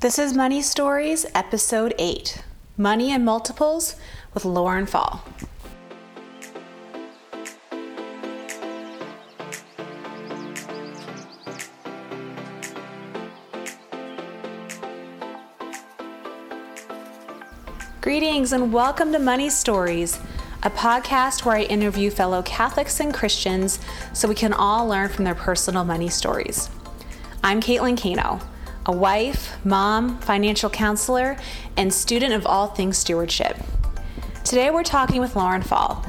This 0.00 0.18
is 0.18 0.32
Money 0.32 0.62
Stories, 0.62 1.26
Episode 1.34 1.92
8 1.98 2.42
Money 2.78 3.12
and 3.12 3.22
Multiples 3.22 3.96
with 4.32 4.46
Lauren 4.46 4.86
Fall. 4.86 5.22
Greetings 18.00 18.54
and 18.54 18.72
welcome 18.72 19.12
to 19.12 19.18
Money 19.18 19.50
Stories, 19.50 20.18
a 20.62 20.70
podcast 20.70 21.44
where 21.44 21.56
I 21.56 21.64
interview 21.64 22.10
fellow 22.10 22.40
Catholics 22.40 23.00
and 23.00 23.12
Christians 23.12 23.78
so 24.14 24.26
we 24.26 24.34
can 24.34 24.54
all 24.54 24.88
learn 24.88 25.10
from 25.10 25.26
their 25.26 25.34
personal 25.34 25.84
money 25.84 26.08
stories. 26.08 26.70
I'm 27.44 27.60
Caitlin 27.60 28.00
Kano 28.00 28.40
a 28.90 28.92
wife, 28.92 29.56
mom, 29.64 30.18
financial 30.18 30.68
counselor, 30.68 31.36
and 31.76 31.94
student 31.94 32.34
of 32.34 32.44
all 32.44 32.66
things 32.66 32.98
stewardship. 32.98 33.56
Today 34.42 34.72
we're 34.72 34.82
talking 34.82 35.20
with 35.20 35.36
Lauren 35.36 35.62
Fall. 35.62 36.04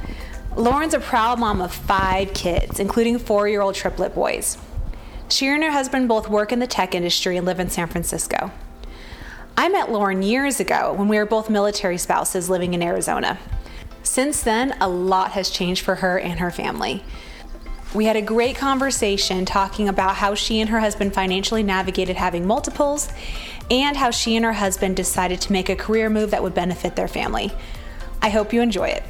Lauren's 0.55 0.95
a 0.95 0.99
proud 0.99 1.39
mom 1.39 1.61
of 1.61 1.71
five 1.71 2.33
kids, 2.33 2.79
including 2.79 3.19
four 3.19 3.47
year 3.47 3.61
old 3.61 3.75
triplet 3.75 4.15
boys. 4.15 4.57
She 5.29 5.47
and 5.47 5.61
her 5.61 5.69
husband 5.69 6.07
both 6.07 6.27
work 6.27 6.51
in 6.51 6.57
the 6.57 6.65
tech 6.65 6.95
industry 6.95 7.37
and 7.37 7.45
live 7.45 7.59
in 7.59 7.69
San 7.69 7.87
Francisco. 7.87 8.51
I 9.55 9.69
met 9.69 9.91
Lauren 9.91 10.23
years 10.23 10.59
ago 10.59 10.93
when 10.93 11.07
we 11.07 11.17
were 11.17 11.27
both 11.27 11.51
military 11.51 11.99
spouses 11.99 12.49
living 12.49 12.73
in 12.73 12.81
Arizona. 12.81 13.37
Since 14.01 14.41
then, 14.41 14.75
a 14.81 14.89
lot 14.89 15.33
has 15.33 15.51
changed 15.51 15.85
for 15.85 15.95
her 15.95 16.17
and 16.17 16.39
her 16.39 16.49
family. 16.49 17.03
We 17.93 18.05
had 18.05 18.15
a 18.15 18.21
great 18.21 18.55
conversation 18.55 19.43
talking 19.43 19.89
about 19.89 20.15
how 20.15 20.33
she 20.33 20.61
and 20.61 20.69
her 20.69 20.79
husband 20.79 21.13
financially 21.13 21.61
navigated 21.61 22.15
having 22.15 22.47
multiples 22.47 23.09
and 23.69 23.97
how 23.97 24.11
she 24.11 24.37
and 24.37 24.45
her 24.45 24.53
husband 24.53 24.95
decided 24.95 25.41
to 25.41 25.51
make 25.51 25.67
a 25.67 25.75
career 25.75 26.09
move 26.09 26.31
that 26.31 26.41
would 26.41 26.53
benefit 26.53 26.95
their 26.95 27.09
family. 27.09 27.51
I 28.21 28.29
hope 28.29 28.53
you 28.53 28.61
enjoy 28.61 28.87
it. 28.87 29.03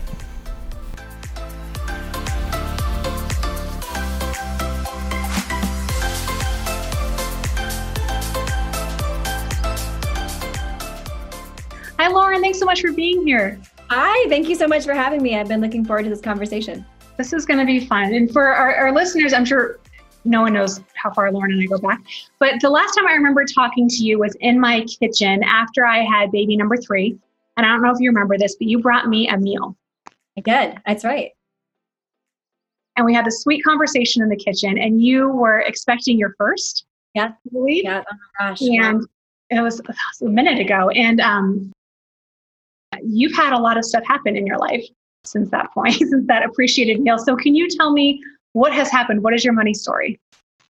Hi, 11.99 12.07
Lauren. 12.07 12.41
Thanks 12.41 12.57
so 12.57 12.65
much 12.65 12.81
for 12.81 12.91
being 12.91 13.27
here. 13.27 13.59
Hi, 13.91 14.27
thank 14.27 14.49
you 14.49 14.55
so 14.55 14.67
much 14.67 14.85
for 14.85 14.95
having 14.95 15.21
me. 15.21 15.37
I've 15.37 15.47
been 15.47 15.61
looking 15.61 15.85
forward 15.85 16.03
to 16.03 16.09
this 16.09 16.21
conversation. 16.21 16.83
This 17.21 17.33
is 17.33 17.45
going 17.45 17.59
to 17.59 17.67
be 17.67 17.85
fun. 17.85 18.15
And 18.15 18.31
for 18.31 18.47
our, 18.47 18.73
our 18.73 18.91
listeners, 18.91 19.31
I'm 19.31 19.45
sure 19.45 19.79
no 20.25 20.41
one 20.41 20.53
knows 20.53 20.81
how 20.95 21.13
far 21.13 21.31
Lauren 21.31 21.51
and 21.51 21.61
I 21.61 21.67
go 21.67 21.77
back. 21.77 22.01
But 22.39 22.59
the 22.61 22.69
last 22.71 22.95
time 22.95 23.07
I 23.07 23.11
remember 23.11 23.45
talking 23.45 23.87
to 23.89 24.03
you 24.03 24.17
was 24.17 24.35
in 24.39 24.59
my 24.59 24.81
kitchen 24.85 25.43
after 25.43 25.85
I 25.85 25.99
had 25.99 26.31
baby 26.31 26.57
number 26.57 26.77
three. 26.77 27.15
And 27.57 27.65
I 27.65 27.69
don't 27.69 27.83
know 27.83 27.91
if 27.91 27.99
you 27.99 28.09
remember 28.09 28.39
this, 28.39 28.55
but 28.55 28.65
you 28.65 28.79
brought 28.79 29.07
me 29.07 29.27
a 29.27 29.37
meal. 29.37 29.77
I 30.35 30.41
did. 30.41 30.79
That's 30.87 31.05
right. 31.05 31.29
And 32.97 33.05
we 33.05 33.13
had 33.13 33.27
a 33.27 33.31
sweet 33.31 33.63
conversation 33.63 34.23
in 34.23 34.29
the 34.29 34.35
kitchen, 34.35 34.79
and 34.79 34.99
you 34.99 35.29
were 35.29 35.59
expecting 35.59 36.17
your 36.17 36.33
first. 36.39 36.85
Yeah. 37.13 37.33
I 37.45 37.49
believe. 37.51 37.83
Yeah. 37.83 38.01
Oh 38.11 38.15
my 38.39 38.49
gosh. 38.49 38.61
And 38.61 39.05
it 39.51 39.61
was 39.61 39.79
a 39.79 40.25
minute 40.25 40.57
ago. 40.57 40.89
And 40.89 41.21
um, 41.21 41.71
you've 43.03 43.35
had 43.35 43.53
a 43.53 43.59
lot 43.59 43.77
of 43.77 43.85
stuff 43.85 44.03
happen 44.07 44.35
in 44.35 44.47
your 44.47 44.57
life 44.57 44.87
since 45.23 45.49
that 45.49 45.71
point, 45.73 45.93
since 46.09 46.27
that 46.27 46.43
appreciated 46.43 46.99
meal. 47.01 47.17
So, 47.17 47.35
can 47.35 47.55
you 47.55 47.69
tell 47.69 47.91
me 47.91 48.21
what 48.53 48.73
has 48.73 48.89
happened? 48.89 49.23
What 49.23 49.33
is 49.33 49.43
your 49.43 49.53
money 49.53 49.73
story? 49.73 50.19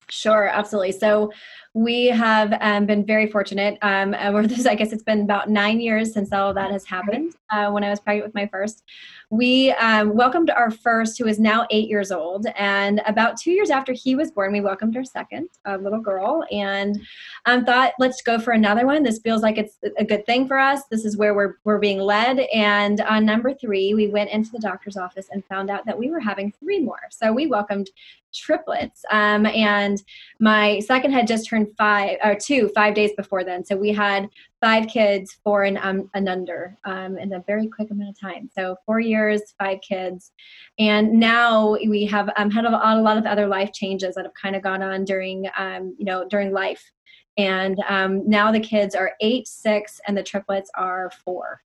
Sure, 0.10 0.48
absolutely. 0.48 0.92
So, 0.92 1.32
we 1.74 2.08
have 2.08 2.54
um, 2.60 2.86
been 2.86 3.06
very 3.06 3.28
fortunate. 3.28 3.78
Um, 3.82 4.12
this, 4.48 4.66
I 4.66 4.76
guess 4.76 4.92
it's 4.92 5.04
been 5.04 5.22
about 5.22 5.50
nine 5.50 5.80
years 5.80 6.14
since 6.14 6.34
all 6.34 6.50
of 6.50 6.56
that 6.56 6.72
has 6.72 6.86
happened. 6.86 7.36
Uh, 7.50 7.70
when 7.72 7.84
I 7.84 7.90
was 7.90 8.00
pregnant 8.00 8.28
with 8.28 8.36
my 8.36 8.48
first, 8.48 8.84
we 9.30 9.72
um, 9.72 10.14
welcomed 10.14 10.50
our 10.50 10.70
first, 10.70 11.18
who 11.18 11.26
is 11.28 11.40
now 11.40 11.66
eight 11.70 11.88
years 11.88 12.12
old. 12.12 12.48
And 12.58 13.02
about 13.06 13.38
two 13.38 13.52
years 13.52 13.70
after 13.70 13.94
he 13.94 14.16
was 14.16 14.32
born, 14.32 14.52
we 14.52 14.60
welcomed 14.60 14.96
our 14.98 15.06
second, 15.06 15.48
a 15.66 15.78
little 15.78 16.02
girl, 16.02 16.44
and 16.52 17.02
um, 17.46 17.64
thought, 17.64 17.94
let's 18.00 18.22
go 18.22 18.40
for 18.40 18.52
another 18.52 18.86
one. 18.86 19.04
This 19.04 19.20
feels 19.20 19.42
like 19.42 19.58
it's 19.58 19.78
a 19.98 20.04
good 20.04 20.26
thing 20.26 20.48
for 20.48 20.58
us. 20.58 20.84
This 20.92 21.06
is 21.06 21.16
where 21.16 21.34
we're, 21.34 21.56
we're 21.64 21.80
being 21.80 22.00
led. 22.00 22.40
And 22.54 23.00
on 23.02 23.26
number 23.26 23.54
three, 23.54 23.94
we 23.94 24.08
went 24.08 24.32
into 24.32 24.52
the 24.52 24.60
doctor's 24.60 24.98
office 24.98 25.28
and 25.32 25.46
found 25.46 25.70
out 25.70 25.86
that 25.86 25.98
we 25.98 26.10
were 26.10 26.20
having 26.20 26.52
three 26.52 26.80
more. 26.80 27.00
So 27.10 27.32
we 27.32 27.48
welcomed 27.48 27.90
triplets. 28.34 29.04
Um, 29.12 29.46
and 29.46 30.02
my 30.40 30.80
second 30.80 31.12
had 31.12 31.28
just 31.28 31.48
turned 31.48 31.61
five 31.78 32.18
or 32.24 32.36
two, 32.36 32.70
five 32.76 32.94
days 32.94 33.12
before 33.18 33.44
then. 33.44 33.64
So 33.66 33.76
we 33.76 33.92
had 33.92 34.30
five 34.60 34.88
kids, 34.88 35.38
four 35.44 35.64
and, 35.64 35.78
um, 35.80 36.10
and 36.14 36.30
under 36.30 36.78
um, 36.86 37.18
in 37.18 37.34
a 37.34 37.44
very 37.48 37.68
quick 37.68 37.92
amount 37.92 38.10
of 38.10 38.20
time. 38.20 38.50
So 38.56 38.76
four 38.86 39.00
years, 39.00 39.42
five 39.60 39.80
kids. 39.82 40.32
And 40.80 41.14
now 41.14 41.72
we 41.72 42.06
have 42.06 42.30
um, 42.38 42.52
had 42.52 42.66
a, 42.66 42.70
a, 42.70 43.02
lot 43.02 43.18
of 43.18 43.26
other 43.26 43.48
life 43.48 43.72
changes 43.74 44.16
that 44.16 44.26
have 44.26 44.34
kind 44.34 44.56
of 44.56 44.62
gone 44.62 44.82
on 44.82 45.06
during, 45.06 45.50
um, 45.58 45.96
you 45.98 46.06
know, 46.06 46.28
during 46.28 46.52
life. 46.52 46.92
And 47.38 47.78
um, 47.88 48.28
now 48.30 48.52
the 48.52 48.60
kids 48.60 48.94
are 48.94 49.14
eight, 49.22 49.48
six, 49.48 50.00
and 50.08 50.18
the 50.18 50.24
triplets 50.24 50.70
are 50.76 51.12
four. 51.24 51.62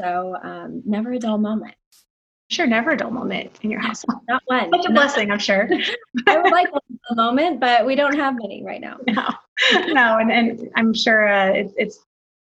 So 0.00 0.36
um, 0.42 0.82
never 0.86 1.12
a 1.12 1.18
dull 1.18 1.38
moment. 1.38 1.74
Sure, 2.50 2.66
never 2.66 2.90
a 2.90 2.96
dull 2.96 3.12
moment 3.12 3.52
in 3.62 3.70
your 3.70 3.80
house. 3.80 4.04
Not 4.28 4.42
one. 4.46 4.70
Such 4.72 4.86
a 4.86 4.92
blessing, 4.92 5.30
I'm 5.30 5.38
sure. 5.38 5.68
I 6.26 6.38
would 6.38 6.50
like 6.50 6.68
a 7.10 7.14
moment, 7.14 7.60
but 7.60 7.86
we 7.86 7.94
don't 7.94 8.16
have 8.16 8.34
many 8.36 8.64
right 8.64 8.80
now. 8.80 8.96
No, 9.06 9.28
no, 9.86 10.18
and, 10.18 10.32
and 10.32 10.70
I'm 10.74 10.92
sure 10.92 11.28
uh, 11.28 11.52
it, 11.52 11.72
it's 11.76 12.00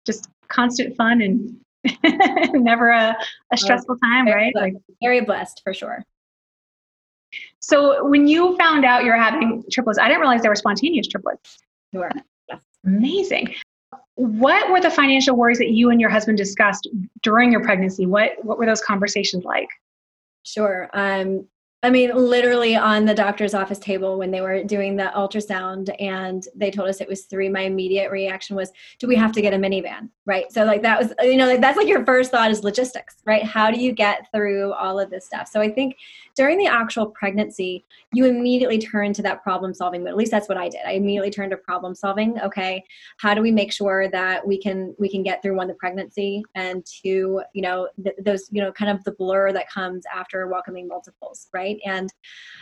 just 0.07 0.27
constant 0.47 0.95
fun 0.95 1.21
and 1.21 1.55
never 2.53 2.89
a, 2.89 3.15
a 3.51 3.57
stressful 3.57 3.97
time, 3.97 4.25
very 4.25 4.45
right? 4.45 4.53
Blessed. 4.53 4.73
Like 4.73 4.83
very 5.03 5.21
blessed 5.21 5.61
for 5.63 5.71
sure. 5.71 6.03
So 7.59 8.03
when 8.07 8.27
you 8.27 8.57
found 8.57 8.85
out 8.85 9.03
you're 9.03 9.15
having 9.15 9.63
triplets, 9.71 9.99
I 9.99 10.07
didn't 10.07 10.21
realize 10.21 10.41
they 10.41 10.49
were 10.49 10.55
spontaneous 10.55 11.07
triplets. 11.07 11.59
Sure. 11.93 12.09
Yes. 12.49 12.61
Amazing. 12.85 13.53
What 14.15 14.71
were 14.71 14.81
the 14.81 14.89
financial 14.89 15.35
worries 15.35 15.59
that 15.59 15.69
you 15.69 15.91
and 15.91 16.01
your 16.01 16.09
husband 16.09 16.39
discussed 16.39 16.87
during 17.21 17.51
your 17.51 17.63
pregnancy? 17.63 18.07
What 18.07 18.43
what 18.43 18.57
were 18.57 18.65
those 18.65 18.81
conversations 18.81 19.43
like? 19.43 19.69
Sure. 20.43 20.89
Um, 20.93 21.47
I 21.83 21.89
mean, 21.89 22.15
literally 22.15 22.75
on 22.75 23.05
the 23.05 23.13
doctor's 23.15 23.55
office 23.55 23.79
table 23.79 24.19
when 24.19 24.29
they 24.29 24.41
were 24.41 24.63
doing 24.63 24.95
the 24.95 25.11
ultrasound 25.15 25.89
and 25.99 26.43
they 26.55 26.69
told 26.69 26.87
us 26.89 27.01
it 27.01 27.09
was 27.09 27.23
three, 27.23 27.49
my 27.49 27.61
immediate 27.61 28.11
reaction 28.11 28.55
was, 28.55 28.71
do 28.99 29.07
we 29.07 29.15
have 29.15 29.31
to 29.31 29.41
get 29.41 29.51
a 29.51 29.57
minivan? 29.57 30.09
Right. 30.27 30.51
So, 30.51 30.63
like, 30.63 30.83
that 30.83 30.99
was, 30.99 31.11
you 31.23 31.37
know, 31.37 31.47
like, 31.47 31.59
that's 31.59 31.77
like 31.77 31.87
your 31.87 32.05
first 32.05 32.29
thought 32.29 32.51
is 32.51 32.63
logistics, 32.63 33.15
right? 33.25 33.43
How 33.43 33.71
do 33.71 33.79
you 33.79 33.93
get 33.93 34.27
through 34.31 34.73
all 34.73 34.99
of 34.99 35.09
this 35.09 35.25
stuff? 35.25 35.47
So, 35.47 35.59
I 35.59 35.71
think 35.71 35.95
during 36.41 36.57
the 36.57 36.65
actual 36.65 37.05
pregnancy, 37.05 37.85
you 38.13 38.25
immediately 38.25 38.79
turn 38.79 39.13
to 39.13 39.21
that 39.21 39.43
problem 39.43 39.75
solving 39.75 40.01
But 40.03 40.09
At 40.09 40.17
least 40.17 40.31
that's 40.31 40.49
what 40.49 40.57
I 40.57 40.69
did. 40.69 40.81
I 40.87 40.93
immediately 40.93 41.29
turned 41.29 41.51
to 41.51 41.57
problem 41.57 41.93
solving. 41.93 42.39
Okay, 42.41 42.83
how 43.17 43.35
do 43.35 43.43
we 43.43 43.51
make 43.51 43.71
sure 43.71 44.09
that 44.09 44.47
we 44.47 44.59
can 44.59 44.95
we 44.97 45.07
can 45.07 45.21
get 45.21 45.43
through 45.43 45.55
one 45.55 45.67
the 45.67 45.75
pregnancy 45.75 46.41
and 46.55 46.83
two, 46.83 47.43
you 47.53 47.61
know, 47.61 47.89
th- 48.03 48.15
those 48.19 48.49
you 48.49 48.59
know 48.59 48.71
kind 48.71 48.89
of 48.89 49.03
the 49.03 49.11
blur 49.11 49.51
that 49.51 49.69
comes 49.69 50.03
after 50.11 50.47
welcoming 50.47 50.87
multiples, 50.87 51.47
right? 51.53 51.77
And 51.85 52.11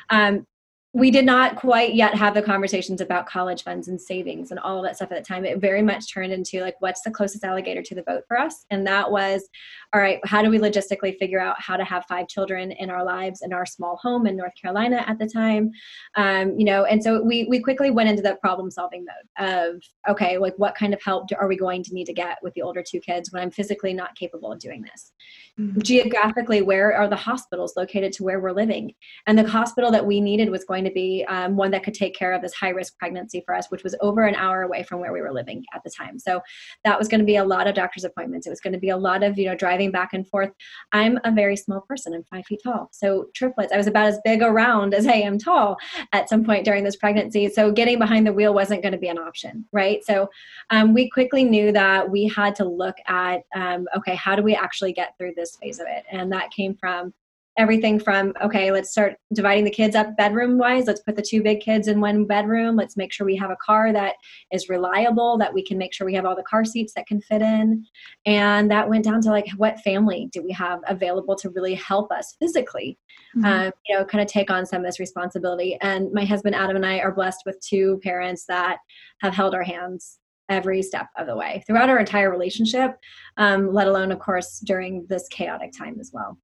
um, 0.09 0.45
we 0.91 1.11
did 1.11 1.23
not 1.23 1.55
quite 1.55 1.93
yet 1.93 2.15
have 2.15 2.33
the 2.33 2.41
conversations 2.41 2.99
about 2.99 3.27
college 3.27 3.63
funds 3.63 3.87
and 3.87 4.01
savings 4.01 4.49
and 4.49 4.59
all 4.59 4.81
that 4.81 4.95
stuff 4.95 5.11
at 5.11 5.19
the 5.19 5.23
time. 5.23 5.45
It 5.45 5.59
very 5.59 5.83
much 5.83 6.11
turned 6.11 6.33
into 6.33 6.61
like, 6.61 6.75
what's 6.79 7.01
the 7.01 7.11
closest 7.11 7.43
alligator 7.43 7.83
to 7.83 7.95
the 7.95 8.01
boat 8.01 8.23
for 8.27 8.39
us? 8.39 8.65
And 8.71 8.87
that 8.87 9.11
was, 9.11 9.47
all 9.93 9.99
right, 9.99 10.19
how 10.23 10.43
do 10.43 10.51
we 10.51 10.59
logistically 10.59 11.17
figure 11.17 11.39
out 11.39 11.59
how 11.59 11.75
to 11.75 11.83
have 11.83 12.05
five 12.05 12.27
children 12.27 12.71
in 12.73 12.91
our 12.91 13.03
lives 13.03 13.41
in 13.41 13.51
our 13.51 13.65
small 13.65 13.97
home 13.97 14.27
in 14.27 14.35
North 14.37 14.53
Carolina 14.61 15.03
at 15.07 15.17
the 15.17 15.27
time? 15.27 15.71
Um, 16.15 16.57
you 16.59 16.65
know, 16.65 16.85
and 16.85 17.03
so 17.03 17.23
we 17.23 17.47
we 17.49 17.59
quickly 17.59 17.89
went 17.89 18.07
into 18.07 18.21
that 18.21 18.39
problem 18.39 18.69
solving 18.69 19.03
mode 19.03 19.47
of, 19.47 19.81
okay, 20.07 20.37
like 20.37 20.53
what 20.57 20.75
kind 20.75 20.93
of 20.93 21.01
help 21.01 21.27
are 21.39 21.47
we 21.47 21.57
going 21.57 21.81
to 21.83 21.93
need 21.93 22.05
to 22.05 22.13
get 22.13 22.37
with 22.43 22.53
the 22.53 22.61
older 22.61 22.83
two 22.83 22.99
kids 22.99 23.31
when 23.31 23.41
I'm 23.41 23.49
physically 23.49 23.93
not 23.93 24.15
capable 24.15 24.51
of 24.51 24.59
doing 24.59 24.83
this? 24.83 25.11
Mm-hmm. 25.59 25.81
Geographically, 25.81 26.61
where 26.61 26.95
are 26.95 27.07
the 27.07 27.15
hospitals 27.15 27.73
located 27.75 28.13
to 28.13 28.23
where 28.23 28.39
we're 28.39 28.51
living? 28.51 28.93
And 29.25 29.37
the 29.37 29.49
hospital 29.49 29.89
that 29.91 30.05
we 30.05 30.21
needed 30.21 30.51
was 30.51 30.65
going 30.65 30.83
to 30.83 30.91
be 30.91 31.25
um, 31.27 31.55
one 31.55 31.71
that 31.71 31.83
could 31.83 31.95
take 31.95 32.15
care 32.15 32.33
of 32.33 32.43
this 32.43 32.53
high 32.53 32.69
risk 32.69 32.95
pregnancy 32.99 33.41
for 33.43 33.55
us, 33.55 33.65
which 33.69 33.83
was 33.83 33.95
over 34.01 34.21
an 34.21 34.35
hour 34.35 34.61
away 34.61 34.83
from 34.83 34.99
where 34.99 35.11
we 35.11 35.21
were 35.21 35.33
living 35.33 35.65
at 35.73 35.83
the 35.83 35.89
time. 35.89 36.19
So 36.19 36.41
that 36.85 36.97
was 36.97 37.07
going 37.07 37.19
to 37.21 37.25
be 37.25 37.37
a 37.37 37.43
lot 37.43 37.67
of 37.67 37.73
doctor's 37.73 38.03
appointments. 38.03 38.45
It 38.45 38.51
was 38.51 38.61
going 38.61 38.73
to 38.73 38.79
be 38.79 38.89
a 38.89 38.97
lot 38.97 39.23
of, 39.23 39.37
you 39.37 39.45
know, 39.45 39.55
driving 39.55 39.78
back 39.87 40.13
and 40.13 40.27
forth. 40.27 40.51
I'm 40.91 41.19
a 41.23 41.31
very 41.31 41.55
small 41.55 41.81
person. 41.81 42.13
I'm 42.13 42.23
five 42.23 42.45
feet 42.45 42.61
tall. 42.63 42.89
So 42.91 43.27
triplets, 43.33 43.71
I 43.71 43.77
was 43.77 43.87
about 43.87 44.07
as 44.07 44.19
big 44.23 44.41
around 44.41 44.93
as 44.93 45.07
I 45.07 45.13
am 45.13 45.37
tall 45.37 45.77
at 46.11 46.29
some 46.29 46.43
point 46.43 46.65
during 46.65 46.83
this 46.83 46.95
pregnancy. 46.95 47.49
So 47.49 47.71
getting 47.71 47.99
behind 47.99 48.27
the 48.27 48.33
wheel 48.33 48.53
wasn't 48.53 48.81
going 48.81 48.91
to 48.93 48.97
be 48.97 49.07
an 49.07 49.17
option, 49.17 49.65
right? 49.71 50.03
So 50.03 50.29
um, 50.69 50.93
we 50.93 51.09
quickly 51.09 51.43
knew 51.43 51.71
that 51.71 52.09
we 52.09 52.27
had 52.27 52.55
to 52.55 52.65
look 52.65 52.95
at, 53.07 53.41
um, 53.55 53.87
okay, 53.95 54.15
how 54.15 54.35
do 54.35 54.43
we 54.43 54.55
actually 54.55 54.93
get 54.93 55.17
through 55.17 55.33
this 55.35 55.55
phase 55.55 55.79
of 55.79 55.87
it? 55.89 56.03
And 56.11 56.31
that 56.31 56.51
came 56.51 56.75
from 56.75 57.13
everything 57.59 57.99
from 57.99 58.33
okay 58.41 58.71
let's 58.71 58.89
start 58.89 59.15
dividing 59.33 59.65
the 59.65 59.69
kids 59.69 59.95
up 59.95 60.15
bedroom 60.17 60.57
wise 60.57 60.87
let's 60.87 61.01
put 61.01 61.15
the 61.15 61.21
two 61.21 61.43
big 61.43 61.59
kids 61.59 61.87
in 61.87 62.01
one 62.01 62.25
bedroom. 62.25 62.75
Let's 62.75 62.97
make 62.97 63.11
sure 63.11 63.25
we 63.25 63.35
have 63.35 63.51
a 63.51 63.57
car 63.57 63.91
that 63.93 64.15
is 64.51 64.69
reliable 64.69 65.37
that 65.37 65.53
we 65.53 65.63
can 65.63 65.77
make 65.77 65.93
sure 65.93 66.05
we 66.05 66.15
have 66.15 66.25
all 66.25 66.35
the 66.35 66.43
car 66.43 66.65
seats 66.65 66.93
that 66.95 67.07
can 67.07 67.21
fit 67.21 67.41
in. 67.41 67.85
And 68.25 68.71
that 68.71 68.89
went 68.89 69.03
down 69.03 69.21
to 69.21 69.29
like 69.29 69.49
what 69.57 69.79
family 69.81 70.29
do 70.31 70.41
we 70.41 70.51
have 70.53 70.79
available 70.87 71.35
to 71.37 71.49
really 71.49 71.75
help 71.75 72.11
us 72.11 72.35
physically 72.39 72.97
mm-hmm. 73.35 73.45
um, 73.45 73.71
you 73.87 73.97
know 73.97 74.05
kind 74.05 74.21
of 74.21 74.27
take 74.27 74.49
on 74.49 74.65
some 74.65 74.81
of 74.81 74.85
this 74.85 74.99
responsibility? 74.99 75.77
And 75.81 76.11
my 76.13 76.25
husband 76.25 76.55
adam 76.55 76.75
and 76.75 76.85
i 76.85 76.99
are 76.99 77.11
blessed 77.11 77.43
with 77.45 77.59
two 77.61 77.99
parents 78.03 78.45
that 78.45 78.77
have 79.21 79.33
held 79.33 79.53
our 79.53 79.63
hands 79.63 80.19
every 80.49 80.81
step 80.81 81.07
of 81.17 81.27
the 81.27 81.35
way 81.35 81.63
throughout 81.65 81.89
our 81.89 81.99
entire 81.99 82.31
relationship 82.31 82.97
um, 83.37 83.73
let 83.73 83.87
alone 83.87 84.11
of 84.11 84.19
course 84.19 84.59
during 84.59 85.05
this 85.07 85.27
chaotic 85.29 85.71
time 85.77 85.97
as 85.99 86.11
well 86.13 86.37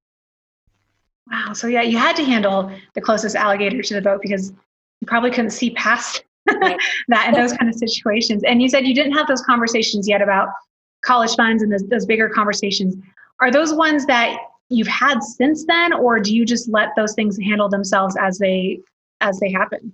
Wow. 1.30 1.52
So 1.52 1.66
yeah, 1.66 1.82
you 1.82 1.98
had 1.98 2.16
to 2.16 2.24
handle 2.24 2.70
the 2.94 3.00
closest 3.00 3.34
alligator 3.34 3.82
to 3.82 3.94
the 3.94 4.02
boat 4.02 4.20
because 4.22 4.50
you 5.00 5.06
probably 5.06 5.30
couldn't 5.30 5.50
see 5.50 5.70
past 5.70 6.24
right. 6.48 6.78
that 7.08 7.28
in 7.28 7.34
those 7.34 7.52
kind 7.52 7.68
of 7.68 7.74
situations. 7.74 8.42
And 8.44 8.62
you 8.62 8.68
said 8.68 8.86
you 8.86 8.94
didn't 8.94 9.12
have 9.12 9.26
those 9.26 9.42
conversations 9.42 10.08
yet 10.08 10.22
about 10.22 10.48
college 11.04 11.34
funds 11.34 11.62
and 11.62 11.72
those, 11.72 11.82
those 11.88 12.06
bigger 12.06 12.28
conversations. 12.28 12.96
Are 13.40 13.50
those 13.50 13.74
ones 13.74 14.06
that 14.06 14.38
you've 14.68 14.88
had 14.88 15.22
since 15.22 15.64
then, 15.66 15.92
or 15.92 16.20
do 16.20 16.34
you 16.34 16.44
just 16.44 16.68
let 16.68 16.90
those 16.96 17.14
things 17.14 17.38
handle 17.38 17.68
themselves 17.68 18.16
as 18.20 18.38
they 18.38 18.80
as 19.20 19.38
they 19.40 19.50
happen? 19.50 19.92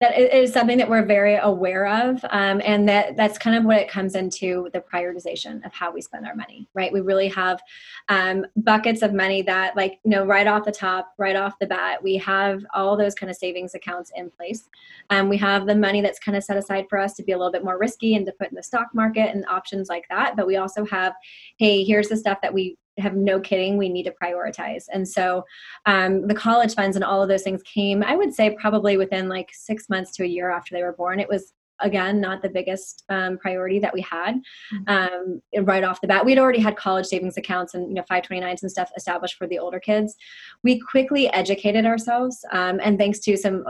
That 0.00 0.18
is 0.18 0.52
something 0.52 0.78
that 0.78 0.88
we're 0.88 1.04
very 1.04 1.36
aware 1.36 1.86
of 1.86 2.24
um, 2.30 2.62
and 2.64 2.88
that 2.88 3.16
that's 3.16 3.36
kind 3.38 3.56
of 3.56 3.64
what 3.64 3.76
it 3.76 3.88
comes 3.88 4.14
into 4.14 4.68
the 4.72 4.80
prioritization 4.80 5.64
of 5.66 5.72
how 5.74 5.92
we 5.92 6.00
spend 6.00 6.26
our 6.26 6.34
money 6.34 6.68
right? 6.74 6.92
We 6.92 7.00
really 7.00 7.28
have 7.28 7.60
um, 8.08 8.46
buckets 8.56 9.02
of 9.02 9.12
money 9.12 9.42
that 9.42 9.76
like 9.76 9.98
you 10.04 10.10
know 10.10 10.24
right 10.24 10.46
off 10.46 10.64
the 10.64 10.72
top 10.72 11.12
right 11.18 11.36
off 11.36 11.58
the 11.58 11.66
bat 11.66 12.02
we 12.02 12.16
have 12.16 12.64
all 12.74 12.96
those 12.96 13.14
kind 13.14 13.30
of 13.30 13.36
savings 13.36 13.74
accounts 13.74 14.10
in 14.16 14.30
place. 14.30 14.68
Um, 15.10 15.28
we 15.28 15.36
have 15.38 15.66
the 15.66 15.74
money 15.74 16.00
that's 16.00 16.18
kind 16.18 16.36
of 16.36 16.44
set 16.44 16.56
aside 16.56 16.86
for 16.88 16.98
us 16.98 17.14
to 17.14 17.22
be 17.22 17.32
a 17.32 17.38
little 17.38 17.52
bit 17.52 17.64
more 17.64 17.78
risky 17.78 18.14
and 18.14 18.24
to 18.26 18.32
put 18.32 18.50
in 18.50 18.56
the 18.56 18.62
stock 18.62 18.88
market 18.94 19.34
and 19.34 19.44
options 19.46 19.88
like 19.88 20.04
that 20.08 20.36
but 20.36 20.46
we 20.46 20.56
also 20.56 20.84
have 20.86 21.14
hey 21.58 21.84
here's 21.84 22.08
the 22.08 22.16
stuff 22.16 22.38
that 22.42 22.52
we 22.52 22.76
have 23.00 23.16
no 23.16 23.40
kidding 23.40 23.76
we 23.76 23.88
need 23.88 24.04
to 24.04 24.14
prioritize. 24.22 24.84
And 24.92 25.08
so 25.08 25.44
um, 25.86 26.26
the 26.26 26.34
college 26.34 26.74
funds 26.74 26.96
and 26.96 27.04
all 27.04 27.22
of 27.22 27.28
those 27.28 27.42
things 27.42 27.62
came 27.62 28.02
i 28.02 28.14
would 28.14 28.34
say 28.34 28.56
probably 28.60 28.96
within 28.96 29.28
like 29.28 29.50
six 29.52 29.88
months 29.88 30.12
to 30.12 30.24
a 30.24 30.26
year 30.26 30.50
after 30.50 30.74
they 30.74 30.82
were 30.82 30.92
born. 30.92 31.20
It 31.20 31.28
was 31.28 31.52
again 31.80 32.20
not 32.20 32.42
the 32.42 32.48
biggest 32.48 33.04
um, 33.08 33.38
priority 33.38 33.78
that 33.78 33.92
we 33.92 34.00
had 34.00 34.40
mm-hmm. 34.72 34.88
um, 34.88 35.64
right 35.64 35.84
off 35.84 36.00
the 36.00 36.06
bat 36.06 36.24
we'd 36.24 36.38
already 36.38 36.60
had 36.60 36.76
college 36.76 37.06
savings 37.06 37.36
accounts 37.36 37.74
and 37.74 37.88
you 37.88 37.94
know 37.94 38.02
529s 38.10 38.62
and 38.62 38.70
stuff 38.70 38.90
established 38.96 39.36
for 39.36 39.46
the 39.46 39.58
older 39.58 39.80
kids 39.80 40.16
we 40.62 40.78
quickly 40.80 41.28
educated 41.28 41.84
ourselves 41.86 42.44
um, 42.52 42.80
and 42.82 42.98
thanks 42.98 43.18
to 43.20 43.36
some 43.36 43.64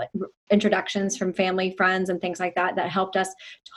introductions 0.51 1.17
from 1.17 1.33
family 1.33 1.75
friends 1.77 2.11
and 2.11 2.21
things 2.21 2.41
like 2.41 2.55
that 2.55 2.75
that 2.77 2.89
helped 2.89 3.17
us 3.17 3.29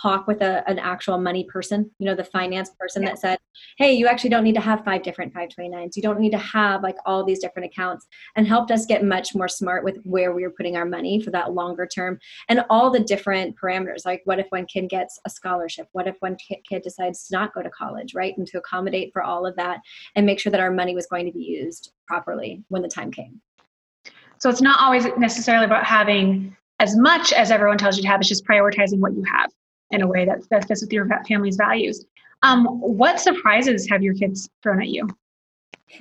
talk 0.02 0.28
with 0.28 0.42
a, 0.42 0.68
an 0.68 0.80
actual 0.80 1.18
money 1.18 1.44
person 1.46 1.90
you 2.00 2.06
know 2.06 2.16
the 2.16 2.24
finance 2.24 2.72
person 2.80 3.04
yeah. 3.04 3.10
that 3.10 3.20
said 3.20 3.40
hey 3.78 3.94
you 3.94 4.08
actually 4.08 4.30
don't 4.30 4.44
need 4.44 4.56
to 4.56 4.62
have 4.62 4.84
five 4.84 5.04
different 5.04 5.34
529s 5.34 5.96
you 5.96 6.02
don't 6.02 6.20
need 6.20 6.32
to 6.32 6.38
have 6.38 6.82
like 6.82 6.96
all 7.06 7.24
these 7.24 7.40
different 7.40 7.66
accounts 7.66 8.08
and 8.36 8.48
helped 8.48 8.72
us 8.72 8.86
get 8.86 9.04
much 9.04 9.36
more 9.36 9.48
smart 9.48 9.84
with 9.84 9.98
where 10.04 10.34
we 10.34 10.44
were 10.44 10.52
putting 10.52 10.76
our 10.76 10.86
money 10.86 11.22
for 11.22 11.32
that 11.32 11.54
longer 11.54 11.86
term 11.86 12.18
and 12.50 12.66
all 12.70 12.90
the 12.90 13.00
different 13.00 13.56
parameters 13.56 14.06
like 14.06 14.23
what 14.26 14.40
if 14.40 14.48
one 14.50 14.66
kid 14.66 14.90
gets 14.90 15.20
a 15.26 15.30
scholarship 15.30 15.88
what 15.92 16.08
if 16.08 16.16
one 16.20 16.38
kid 16.68 16.82
decides 16.82 17.28
to 17.28 17.36
not 17.36 17.54
go 17.54 17.62
to 17.62 17.70
college 17.70 18.14
right 18.14 18.38
and 18.38 18.48
to 18.48 18.58
accommodate 18.58 19.12
for 19.14 19.22
all 19.22 19.46
of 19.46 19.56
that 19.56 19.80
and 20.16 20.26
make 20.26 20.40
sure 20.40 20.52
that 20.52 20.62
our 20.62 20.72
money 20.72 20.96
was 20.96 21.08
going 21.08 21.26
to 21.26 21.32
be 21.32 21.44
used 21.44 21.92
properly 22.08 22.64
when 22.70 22.82
the 22.82 22.88
time 22.88 23.12
came 23.12 23.42
so 24.40 24.50
it's 24.50 24.62
not 24.62 24.80
always 24.82 25.06
necessarily 25.18 25.66
about 25.66 25.86
having 25.86 26.56
as 26.80 26.98
much 26.98 27.32
as 27.32 27.50
everyone 27.50 27.78
tells 27.78 27.96
you 27.96 28.04
to 28.04 28.10
have. 28.10 28.20
It's 28.20 28.28
just 28.28 28.46
prioritizing 28.46 29.00
what 29.00 29.14
you 29.14 29.24
have 29.24 29.50
in 29.92 30.02
a 30.02 30.08
way 30.08 30.26
that, 30.26 30.40
that 30.50 30.68
fits 30.68 30.82
with 30.82 30.92
your 30.92 31.08
family's 31.26 31.56
values. 31.56 32.06
Um, 32.42 32.66
what 32.66 33.22
surprises 33.22 33.88
have 33.90 34.04
your 34.04 34.14
kids 34.14 34.50
thrown 34.62 34.82
at 34.82 34.90
you? 34.90 35.08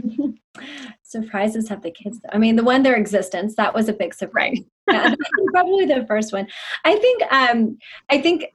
surprises 1.13 1.69
have 1.69 1.83
the 1.83 1.91
kids 1.91 2.19
i 2.33 2.39
mean 2.39 2.57
the 2.57 2.65
one 2.65 2.83
their 2.83 2.97
existence 2.97 3.55
that 3.57 3.75
was 3.75 3.89
a 3.89 3.93
big 3.93 4.15
surprise. 4.15 4.59
Yeah, 4.91 5.15
probably 5.53 5.87
the 5.87 6.05
first 6.09 6.33
one. 6.33 6.49
I 6.85 6.97
think 6.97 7.23
um 7.31 7.79
i 8.11 8.21
think 8.21 8.47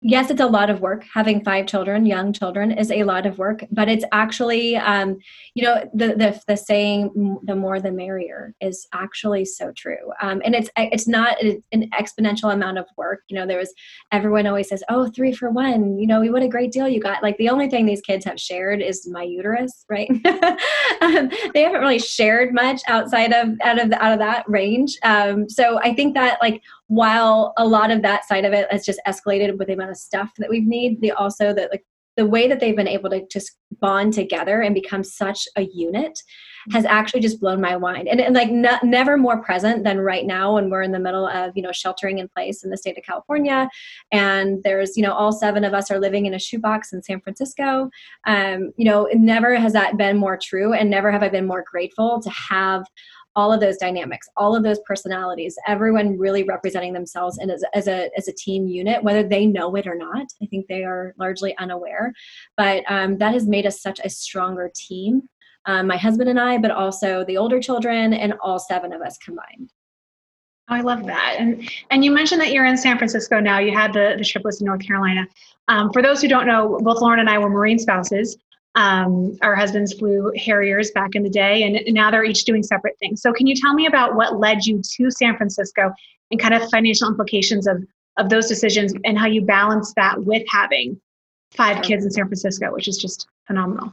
yes 0.00 0.30
it's 0.30 0.40
a 0.40 0.46
lot 0.46 0.70
of 0.70 0.80
work. 0.80 1.04
Having 1.14 1.44
five 1.44 1.66
children 1.66 2.06
young 2.06 2.32
children 2.32 2.70
is 2.72 2.90
a 2.90 3.04
lot 3.04 3.26
of 3.26 3.38
work 3.38 3.64
but 3.70 3.88
it's 3.88 4.04
actually 4.12 4.76
um, 4.76 5.16
you 5.54 5.64
know 5.64 5.88
the, 5.94 6.08
the, 6.08 6.40
the 6.46 6.56
saying 6.56 7.38
the 7.44 7.54
more 7.54 7.80
the 7.80 7.90
merrier 7.90 8.54
is 8.60 8.86
actually 8.92 9.44
so 9.44 9.72
true. 9.76 10.12
Um, 10.22 10.40
and 10.44 10.54
it's 10.54 10.70
it's 10.76 11.08
not 11.08 11.40
an 11.42 11.90
exponential 11.98 12.52
amount 12.52 12.78
of 12.78 12.86
work. 12.96 13.20
You 13.28 13.38
know 13.38 13.46
there 13.46 13.58
was 13.58 13.72
everyone 14.12 14.46
always 14.46 14.68
says 14.68 14.82
oh 14.88 15.10
three 15.10 15.32
for 15.32 15.50
one. 15.50 15.98
You 15.98 16.06
know 16.06 16.20
we 16.20 16.30
what 16.30 16.42
a 16.42 16.48
great 16.48 16.72
deal 16.72 16.88
you 16.88 17.00
got. 17.00 17.22
Like 17.22 17.36
the 17.38 17.48
only 17.48 17.68
thing 17.68 17.86
these 17.86 18.00
kids 18.00 18.24
have 18.24 18.40
shared 18.40 18.80
is 18.80 19.08
my 19.10 19.22
uterus 19.22 19.84
right? 19.88 20.10
Um, 21.00 21.30
they 21.54 21.62
haven't 21.62 21.80
really 21.80 21.98
shared 22.00 22.52
much 22.52 22.82
outside 22.88 23.32
of 23.32 23.50
out 23.62 23.80
of 23.80 23.92
out 23.92 24.12
of 24.12 24.18
that 24.18 24.48
range. 24.48 24.96
Um, 25.02 25.48
so 25.48 25.78
i 25.82 25.94
think 25.94 26.14
that 26.14 26.38
like 26.40 26.62
while 26.88 27.52
a 27.56 27.66
lot 27.66 27.90
of 27.90 28.02
that 28.02 28.26
side 28.26 28.44
of 28.44 28.52
it 28.52 28.70
has 28.70 28.84
just 28.84 29.00
escalated 29.06 29.56
with 29.56 29.68
the 29.68 29.74
amount 29.74 29.90
of 29.90 29.96
stuff 29.96 30.30
that 30.38 30.50
we've 30.50 30.66
made, 30.66 31.00
they 31.00 31.10
also 31.10 31.54
that 31.54 31.70
like 31.70 31.84
the 32.16 32.26
way 32.26 32.48
that 32.48 32.58
they've 32.58 32.74
been 32.74 32.88
able 32.88 33.08
to 33.08 33.24
just 33.30 33.52
bond 33.80 34.12
together 34.12 34.60
and 34.60 34.74
become 34.74 35.04
such 35.04 35.46
a 35.56 35.62
unit 35.72 36.18
has 36.72 36.84
actually 36.84 37.20
just 37.20 37.40
blown 37.40 37.60
my 37.60 37.76
mind. 37.78 38.08
And, 38.08 38.20
and 38.20 38.34
like 38.34 38.50
never 38.82 39.16
more 39.16 39.40
present 39.40 39.84
than 39.84 40.00
right 40.00 40.26
now 40.26 40.54
when 40.54 40.68
we're 40.68 40.82
in 40.82 40.92
the 40.92 40.98
middle 40.98 41.26
of 41.28 41.52
you 41.56 41.62
know 41.62 41.72
sheltering 41.72 42.18
in 42.18 42.28
place 42.28 42.64
in 42.64 42.70
the 42.70 42.76
state 42.76 42.98
of 42.98 43.04
california 43.04 43.68
and 44.12 44.62
there's 44.64 44.96
you 44.96 45.02
know 45.02 45.12
all 45.12 45.32
seven 45.32 45.64
of 45.64 45.72
us 45.72 45.90
are 45.90 46.00
living 46.00 46.26
in 46.26 46.34
a 46.34 46.38
shoebox 46.38 46.92
in 46.92 47.02
san 47.02 47.20
francisco. 47.20 47.88
Um, 48.26 48.72
you 48.76 48.84
know 48.84 49.08
never 49.14 49.54
has 49.54 49.72
that 49.72 49.96
been 49.96 50.16
more 50.16 50.38
true 50.40 50.72
and 50.72 50.90
never 50.90 51.10
have 51.12 51.22
i 51.22 51.28
been 51.28 51.46
more 51.46 51.64
grateful 51.70 52.20
to 52.20 52.30
have 52.30 52.84
all 53.38 53.52
of 53.52 53.60
those 53.60 53.76
dynamics 53.76 54.28
all 54.36 54.56
of 54.56 54.64
those 54.64 54.80
personalities 54.80 55.56
everyone 55.68 56.18
really 56.18 56.42
representing 56.42 56.92
themselves 56.92 57.38
and 57.38 57.52
as, 57.52 57.62
as, 57.72 57.86
a 57.86 58.10
as 58.18 58.26
a 58.26 58.32
team 58.32 58.66
unit 58.66 59.02
whether 59.04 59.22
they 59.22 59.46
know 59.46 59.72
it 59.76 59.86
or 59.86 59.94
not 59.94 60.26
i 60.42 60.46
think 60.46 60.66
they 60.66 60.82
are 60.82 61.14
largely 61.18 61.56
unaware 61.58 62.12
but 62.56 62.82
um, 62.88 63.16
that 63.16 63.32
has 63.32 63.46
made 63.46 63.64
us 63.64 63.80
such 63.80 64.00
a 64.02 64.10
stronger 64.10 64.68
team 64.74 65.22
um, 65.66 65.86
my 65.86 65.96
husband 65.96 66.28
and 66.28 66.40
i 66.40 66.58
but 66.58 66.72
also 66.72 67.24
the 67.26 67.36
older 67.36 67.60
children 67.60 68.12
and 68.12 68.34
all 68.42 68.58
seven 68.58 68.92
of 68.92 69.00
us 69.02 69.16
combined 69.18 69.70
oh, 70.68 70.74
I 70.74 70.80
love 70.80 71.06
that. 71.06 71.36
And 71.38 71.70
and 71.90 72.04
you 72.04 72.10
mentioned 72.10 72.42
that 72.42 72.52
you're 72.52 72.66
in 72.66 72.76
San 72.76 72.98
Francisco 72.98 73.40
now. 73.40 73.58
You 73.58 73.72
had 73.72 73.94
the, 73.94 74.16
the 74.18 74.24
triplets 74.24 74.60
in 74.60 74.66
North 74.66 74.86
Carolina. 74.86 75.26
Um, 75.68 75.90
for 75.94 76.02
those 76.02 76.20
who 76.20 76.28
don't 76.28 76.46
know, 76.46 76.78
both 76.82 77.00
Lauren 77.00 77.20
and 77.20 77.30
I 77.30 77.38
were 77.38 77.48
Marine 77.48 77.78
spouses. 77.78 78.36
Um, 78.78 79.36
our 79.42 79.56
husbands 79.56 79.92
flew 79.92 80.30
Harriers 80.36 80.92
back 80.92 81.16
in 81.16 81.24
the 81.24 81.28
day, 81.28 81.64
and 81.64 81.80
now 81.92 82.12
they're 82.12 82.22
each 82.24 82.44
doing 82.44 82.62
separate 82.62 82.96
things. 83.00 83.20
So, 83.20 83.32
can 83.32 83.48
you 83.48 83.56
tell 83.56 83.74
me 83.74 83.86
about 83.86 84.14
what 84.14 84.38
led 84.38 84.64
you 84.66 84.80
to 84.80 85.10
San 85.10 85.36
Francisco 85.36 85.92
and 86.30 86.38
kind 86.38 86.54
of 86.54 86.70
financial 86.70 87.08
implications 87.08 87.66
of, 87.66 87.84
of 88.18 88.28
those 88.28 88.46
decisions 88.46 88.94
and 89.04 89.18
how 89.18 89.26
you 89.26 89.42
balance 89.42 89.92
that 89.96 90.22
with 90.22 90.44
having 90.48 91.00
five 91.50 91.82
kids 91.82 92.04
in 92.04 92.12
San 92.12 92.26
Francisco, 92.26 92.72
which 92.72 92.86
is 92.86 92.96
just 92.96 93.26
phenomenal? 93.48 93.92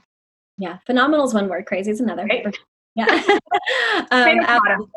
Yeah, 0.60 0.77
phenomenal 0.86 1.25
is 1.25 1.34
one 1.34 1.50
word, 1.50 1.65
crazy 1.65 1.89
is 1.89 2.00
another. 2.00 2.27
Right. 2.27 2.56
Yeah. 2.94 3.06
um, 4.12 4.88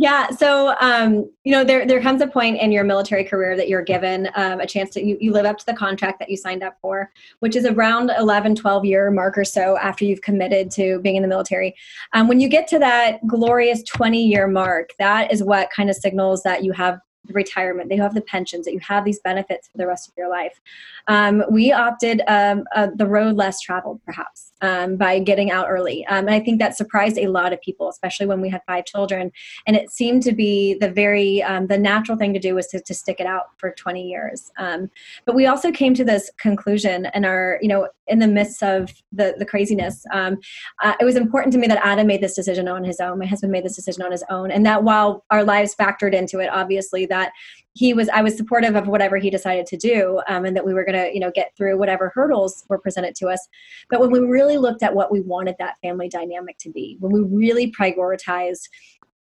yeah. 0.00 0.30
So, 0.30 0.74
um, 0.80 1.30
you 1.44 1.52
know, 1.52 1.62
there, 1.62 1.86
there 1.86 2.00
comes 2.00 2.22
a 2.22 2.26
point 2.26 2.58
in 2.58 2.72
your 2.72 2.84
military 2.84 3.22
career 3.22 3.54
that 3.54 3.68
you're 3.68 3.82
given 3.82 4.30
um, 4.34 4.58
a 4.58 4.66
chance 4.66 4.88
to, 4.94 5.04
you, 5.04 5.18
you 5.20 5.30
live 5.30 5.44
up 5.44 5.58
to 5.58 5.66
the 5.66 5.74
contract 5.74 6.18
that 6.20 6.30
you 6.30 6.38
signed 6.38 6.62
up 6.62 6.78
for, 6.80 7.12
which 7.40 7.54
is 7.54 7.66
around 7.66 8.10
11, 8.18 8.54
12 8.54 8.86
year 8.86 9.10
mark 9.10 9.36
or 9.36 9.44
so 9.44 9.76
after 9.76 10.06
you've 10.06 10.22
committed 10.22 10.70
to 10.70 11.00
being 11.00 11.16
in 11.16 11.22
the 11.22 11.28
military. 11.28 11.74
Um, 12.14 12.28
when 12.28 12.40
you 12.40 12.48
get 12.48 12.66
to 12.68 12.78
that 12.78 13.26
glorious 13.26 13.82
20 13.82 14.26
year 14.26 14.48
mark, 14.48 14.94
that 14.98 15.30
is 15.30 15.44
what 15.44 15.68
kind 15.70 15.90
of 15.90 15.96
signals 15.96 16.42
that 16.44 16.64
you 16.64 16.72
have 16.72 16.98
the 17.26 17.32
retirement, 17.32 17.88
they 17.88 17.96
have 17.96 18.14
the 18.14 18.20
pensions, 18.20 18.64
that 18.64 18.72
you 18.72 18.80
have 18.80 19.04
these 19.04 19.20
benefits 19.20 19.68
for 19.68 19.78
the 19.78 19.86
rest 19.86 20.08
of 20.08 20.14
your 20.16 20.30
life. 20.30 20.60
Um, 21.06 21.42
we 21.50 21.72
opted 21.72 22.22
um, 22.26 22.64
uh, 22.74 22.88
the 22.94 23.06
road 23.06 23.36
less 23.36 23.60
traveled, 23.60 24.00
perhaps, 24.04 24.52
um, 24.62 24.96
by 24.96 25.18
getting 25.18 25.50
out 25.50 25.66
early. 25.68 26.06
Um, 26.06 26.26
and 26.26 26.34
I 26.34 26.40
think 26.40 26.58
that 26.60 26.76
surprised 26.76 27.18
a 27.18 27.28
lot 27.28 27.52
of 27.52 27.60
people, 27.60 27.88
especially 27.88 28.26
when 28.26 28.40
we 28.40 28.48
had 28.48 28.62
five 28.66 28.84
children. 28.84 29.32
And 29.66 29.76
it 29.76 29.90
seemed 29.90 30.22
to 30.24 30.32
be 30.32 30.74
the 30.74 30.90
very 30.90 31.42
um, 31.42 31.66
the 31.66 31.78
natural 31.78 32.16
thing 32.16 32.32
to 32.34 32.40
do 32.40 32.54
was 32.54 32.66
to, 32.68 32.80
to 32.80 32.94
stick 32.94 33.20
it 33.20 33.26
out 33.26 33.58
for 33.58 33.72
20 33.72 34.02
years. 34.02 34.50
Um, 34.58 34.90
but 35.24 35.34
we 35.34 35.46
also 35.46 35.70
came 35.70 35.94
to 35.94 36.04
this 36.04 36.30
conclusion 36.38 37.08
in 37.14 37.24
our, 37.24 37.58
you 37.60 37.68
know, 37.68 37.88
in 38.10 38.18
the 38.18 38.28
midst 38.28 38.62
of 38.62 38.92
the 39.12 39.34
the 39.38 39.46
craziness. 39.46 40.04
Um, 40.12 40.38
uh, 40.82 40.94
it 41.00 41.04
was 41.04 41.16
important 41.16 41.52
to 41.54 41.58
me 41.58 41.66
that 41.68 41.84
Adam 41.84 42.06
made 42.06 42.20
this 42.20 42.34
decision 42.34 42.68
on 42.68 42.84
his 42.84 43.00
own. 43.00 43.18
My 43.18 43.26
husband 43.26 43.52
made 43.52 43.64
this 43.64 43.76
decision 43.76 44.02
on 44.02 44.12
his 44.12 44.24
own, 44.28 44.50
and 44.50 44.66
that 44.66 44.84
while 44.84 45.24
our 45.30 45.44
lives 45.44 45.74
factored 45.74 46.12
into 46.14 46.40
it, 46.40 46.50
obviously 46.52 47.06
that 47.06 47.32
he 47.74 47.94
was 47.94 48.08
I 48.08 48.22
was 48.22 48.36
supportive 48.36 48.74
of 48.74 48.88
whatever 48.88 49.16
he 49.16 49.30
decided 49.30 49.66
to 49.66 49.76
do, 49.76 50.20
um, 50.28 50.44
and 50.44 50.56
that 50.56 50.66
we 50.66 50.74
were 50.74 50.84
going 50.84 50.98
to 50.98 51.14
you 51.14 51.20
know 51.20 51.30
get 51.34 51.56
through 51.56 51.78
whatever 51.78 52.12
hurdles 52.14 52.64
were 52.68 52.78
presented 52.78 53.14
to 53.16 53.28
us. 53.28 53.48
But 53.88 54.00
when 54.00 54.10
we 54.10 54.20
really 54.20 54.58
looked 54.58 54.82
at 54.82 54.94
what 54.94 55.12
we 55.12 55.20
wanted 55.20 55.56
that 55.58 55.76
family 55.82 56.08
dynamic 56.08 56.58
to 56.58 56.70
be, 56.70 56.96
when 57.00 57.12
we 57.12 57.20
really 57.36 57.72
prioritized 57.72 58.68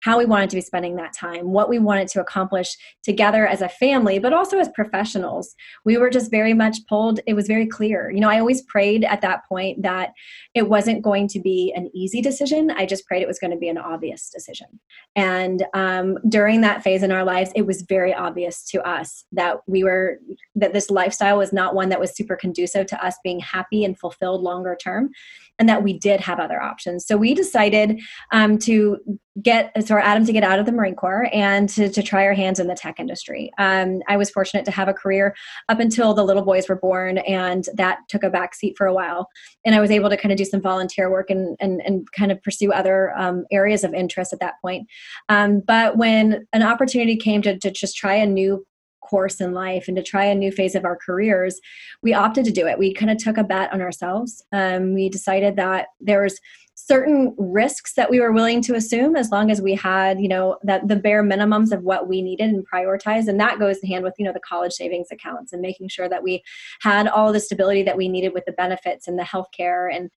how 0.06 0.20
we 0.20 0.26
wanted 0.26 0.52
to 0.52 0.56
be 0.56 0.62
spending 0.62 0.96
that 0.96 1.14
time, 1.14 1.52
what 1.52 1.68
we 1.68 1.80
wanted 1.80 2.08
to 2.08 2.22
accomplish 2.22 2.78
together 3.02 3.48
as 3.48 3.64
a 3.64 3.68
family, 3.68 4.20
but 4.20 4.34
also 4.34 4.60
as 4.60 4.70
professionals. 4.70 5.56
We 5.84 5.98
were 5.98 6.12
just 6.12 6.30
very 6.30 6.54
much 6.54 6.78
pulled, 6.88 7.22
it 7.26 7.34
was 7.34 7.48
very 7.48 7.66
clear. 7.66 8.12
You 8.12 8.20
know, 8.20 8.30
I 8.30 8.38
always 8.38 8.62
prayed 8.62 9.04
at 9.04 9.22
that 9.22 9.48
point 9.50 9.82
that 9.82 10.12
it 10.54 10.70
wasn't 10.70 11.02
going 11.02 11.28
to 11.30 11.40
be 11.40 11.74
an 11.76 11.90
easy 11.96 12.22
decision. 12.22 12.70
I 12.70 12.86
just 12.86 13.08
prayed 13.08 13.24
it 13.24 13.28
was 13.28 13.40
going 13.40 13.50
to 13.50 13.58
be 13.58 13.68
an 13.68 13.80
obvious 13.80 14.30
decision. 14.30 14.68
And 15.16 15.66
um, 15.74 16.20
during 16.30 16.62
that 16.62 16.84
phase 16.84 17.02
in 17.02 17.12
our 17.12 17.24
lives, 17.24 17.52
it 17.56 17.66
was 17.66 17.82
very 17.82 18.14
obvious 18.14 18.64
to 18.66 18.88
us 18.88 19.26
that 19.32 19.58
we 19.66 19.84
were, 19.84 20.20
that 20.54 20.74
this 20.74 20.92
lifestyle 20.92 21.40
was 21.40 21.52
not 21.52 21.74
one 21.74 21.90
that 21.90 22.00
was 22.00 22.16
super 22.16 22.36
conducive 22.36 22.86
to 22.88 23.04
us 23.04 23.16
being 23.24 23.40
happy 23.40 23.84
and 23.84 23.98
fulfilled 23.98 24.42
longer 24.42 24.78
term 24.80 25.10
and 25.58 25.68
that 25.70 25.84
we 25.84 25.98
did 25.98 26.20
have 26.20 26.40
other 26.40 26.62
options. 26.62 27.08
So 27.08 27.18
we 27.18 27.34
decided 27.34 28.02
um, 28.32 28.58
to 28.60 29.00
get 29.42 29.72
for 29.86 30.00
Adam 30.00 30.26
to 30.26 30.32
get 30.32 30.44
out 30.44 30.60
of 30.60 30.66
the 30.66 30.72
Marine 30.72 30.96
Corps 30.96 31.30
and 31.34 31.68
to, 31.70 31.90
to 31.90 32.02
try 32.02 32.24
our 32.24 32.34
hands 32.34 32.60
in 32.60 32.68
the 32.68 32.76
tech 32.76 33.00
industry. 33.00 33.52
Um, 33.58 34.02
I 34.08 34.16
was 34.16 34.30
fortunate 34.30 34.64
to 34.66 34.72
have 34.72 34.88
a 34.88 34.94
career 34.94 35.36
up 35.68 35.80
until 35.80 36.14
the 36.14 36.24
little 36.24 36.44
boys 36.44 36.70
were 36.70 36.78
born, 36.78 37.18
and 37.20 37.68
that 37.74 38.00
took 38.08 38.24
a 38.24 38.30
back 38.30 38.56
seat 38.56 38.76
for 38.78 38.88
a 38.88 38.94
while. 38.94 39.28
And 39.66 39.76
I 39.76 39.82
was 39.82 39.92
able 39.92 40.10
to 40.10 40.18
kind 40.18 40.32
of 40.32 40.38
do 40.38 40.46
some 40.46 40.62
volunteer 40.62 41.10
work 41.10 41.30
and 41.30 41.58
and, 41.60 41.82
and 41.86 42.10
kind 42.14 42.32
of 42.32 42.42
pursue 42.44 42.72
other 42.72 43.14
um, 43.18 43.46
areas 43.52 43.84
of 43.84 43.94
interest 43.94 44.32
at 44.32 44.40
that 44.40 44.56
point. 44.62 44.88
Um, 45.28 45.60
but 45.60 45.98
when 45.98 46.48
an 46.54 46.64
opportunity 46.64 47.18
came 47.18 47.42
to, 47.42 47.58
to 47.60 47.72
just 47.72 47.98
try 47.98 48.16
a 48.16 48.26
new 48.26 48.66
course 49.02 49.40
in 49.40 49.54
life 49.54 49.88
and 49.88 49.96
to 49.98 50.04
try 50.04 50.26
a 50.26 50.36
new 50.36 50.52
phase 50.52 50.76
of 50.76 50.86
our 50.86 50.98
careers, 50.98 51.60
we 52.02 52.14
opted 52.14 52.46
to 52.46 52.52
do 52.52 52.68
it. 52.68 52.80
We 52.80 52.94
kind 52.94 53.12
of 53.12 53.18
took 53.18 53.38
a 53.38 53.44
bet 53.44 53.72
on 53.72 53.82
ourselves. 53.82 54.44
Um, 54.52 54.94
we 54.94 55.10
decided 55.10 55.56
that 55.58 55.88
there 56.00 56.24
was 56.24 56.40
certain 56.76 57.34
risks 57.38 57.94
that 57.94 58.10
we 58.10 58.20
were 58.20 58.32
willing 58.32 58.62
to 58.62 58.76
assume 58.76 59.16
as 59.16 59.32
long 59.32 59.50
as 59.50 59.62
we 59.62 59.74
had 59.74 60.20
you 60.20 60.28
know 60.28 60.58
that 60.62 60.88
the 60.88 60.96
bare 60.96 61.24
minimums 61.24 61.72
of 61.72 61.84
what 61.84 62.08
we 62.08 62.22
needed 62.22 62.50
and 62.50 62.68
prioritized. 62.68 63.28
And 63.28 63.40
that 63.40 63.60
goes 63.60 63.82
hand 63.82 64.04
with 64.04 64.14
you 64.18 64.26
know 64.26 64.34
the 64.34 64.40
college 64.42 64.74
savings 64.74 65.08
accounts 65.12 65.54
and 65.54 65.62
making 65.62 65.88
sure 65.88 66.10
that 66.10 66.24
we 66.24 66.44
had 66.82 67.08
all 67.08 67.32
the 67.34 67.40
stability 67.40 67.84
that 67.84 67.98
we 67.98 68.08
needed 68.08 68.34
with 68.34 68.46
the 68.46 68.52
benefits 68.52 69.08
and 69.08 69.18
the 69.18 69.24
health 69.24 69.48
care 69.56 69.88
and 69.88 70.12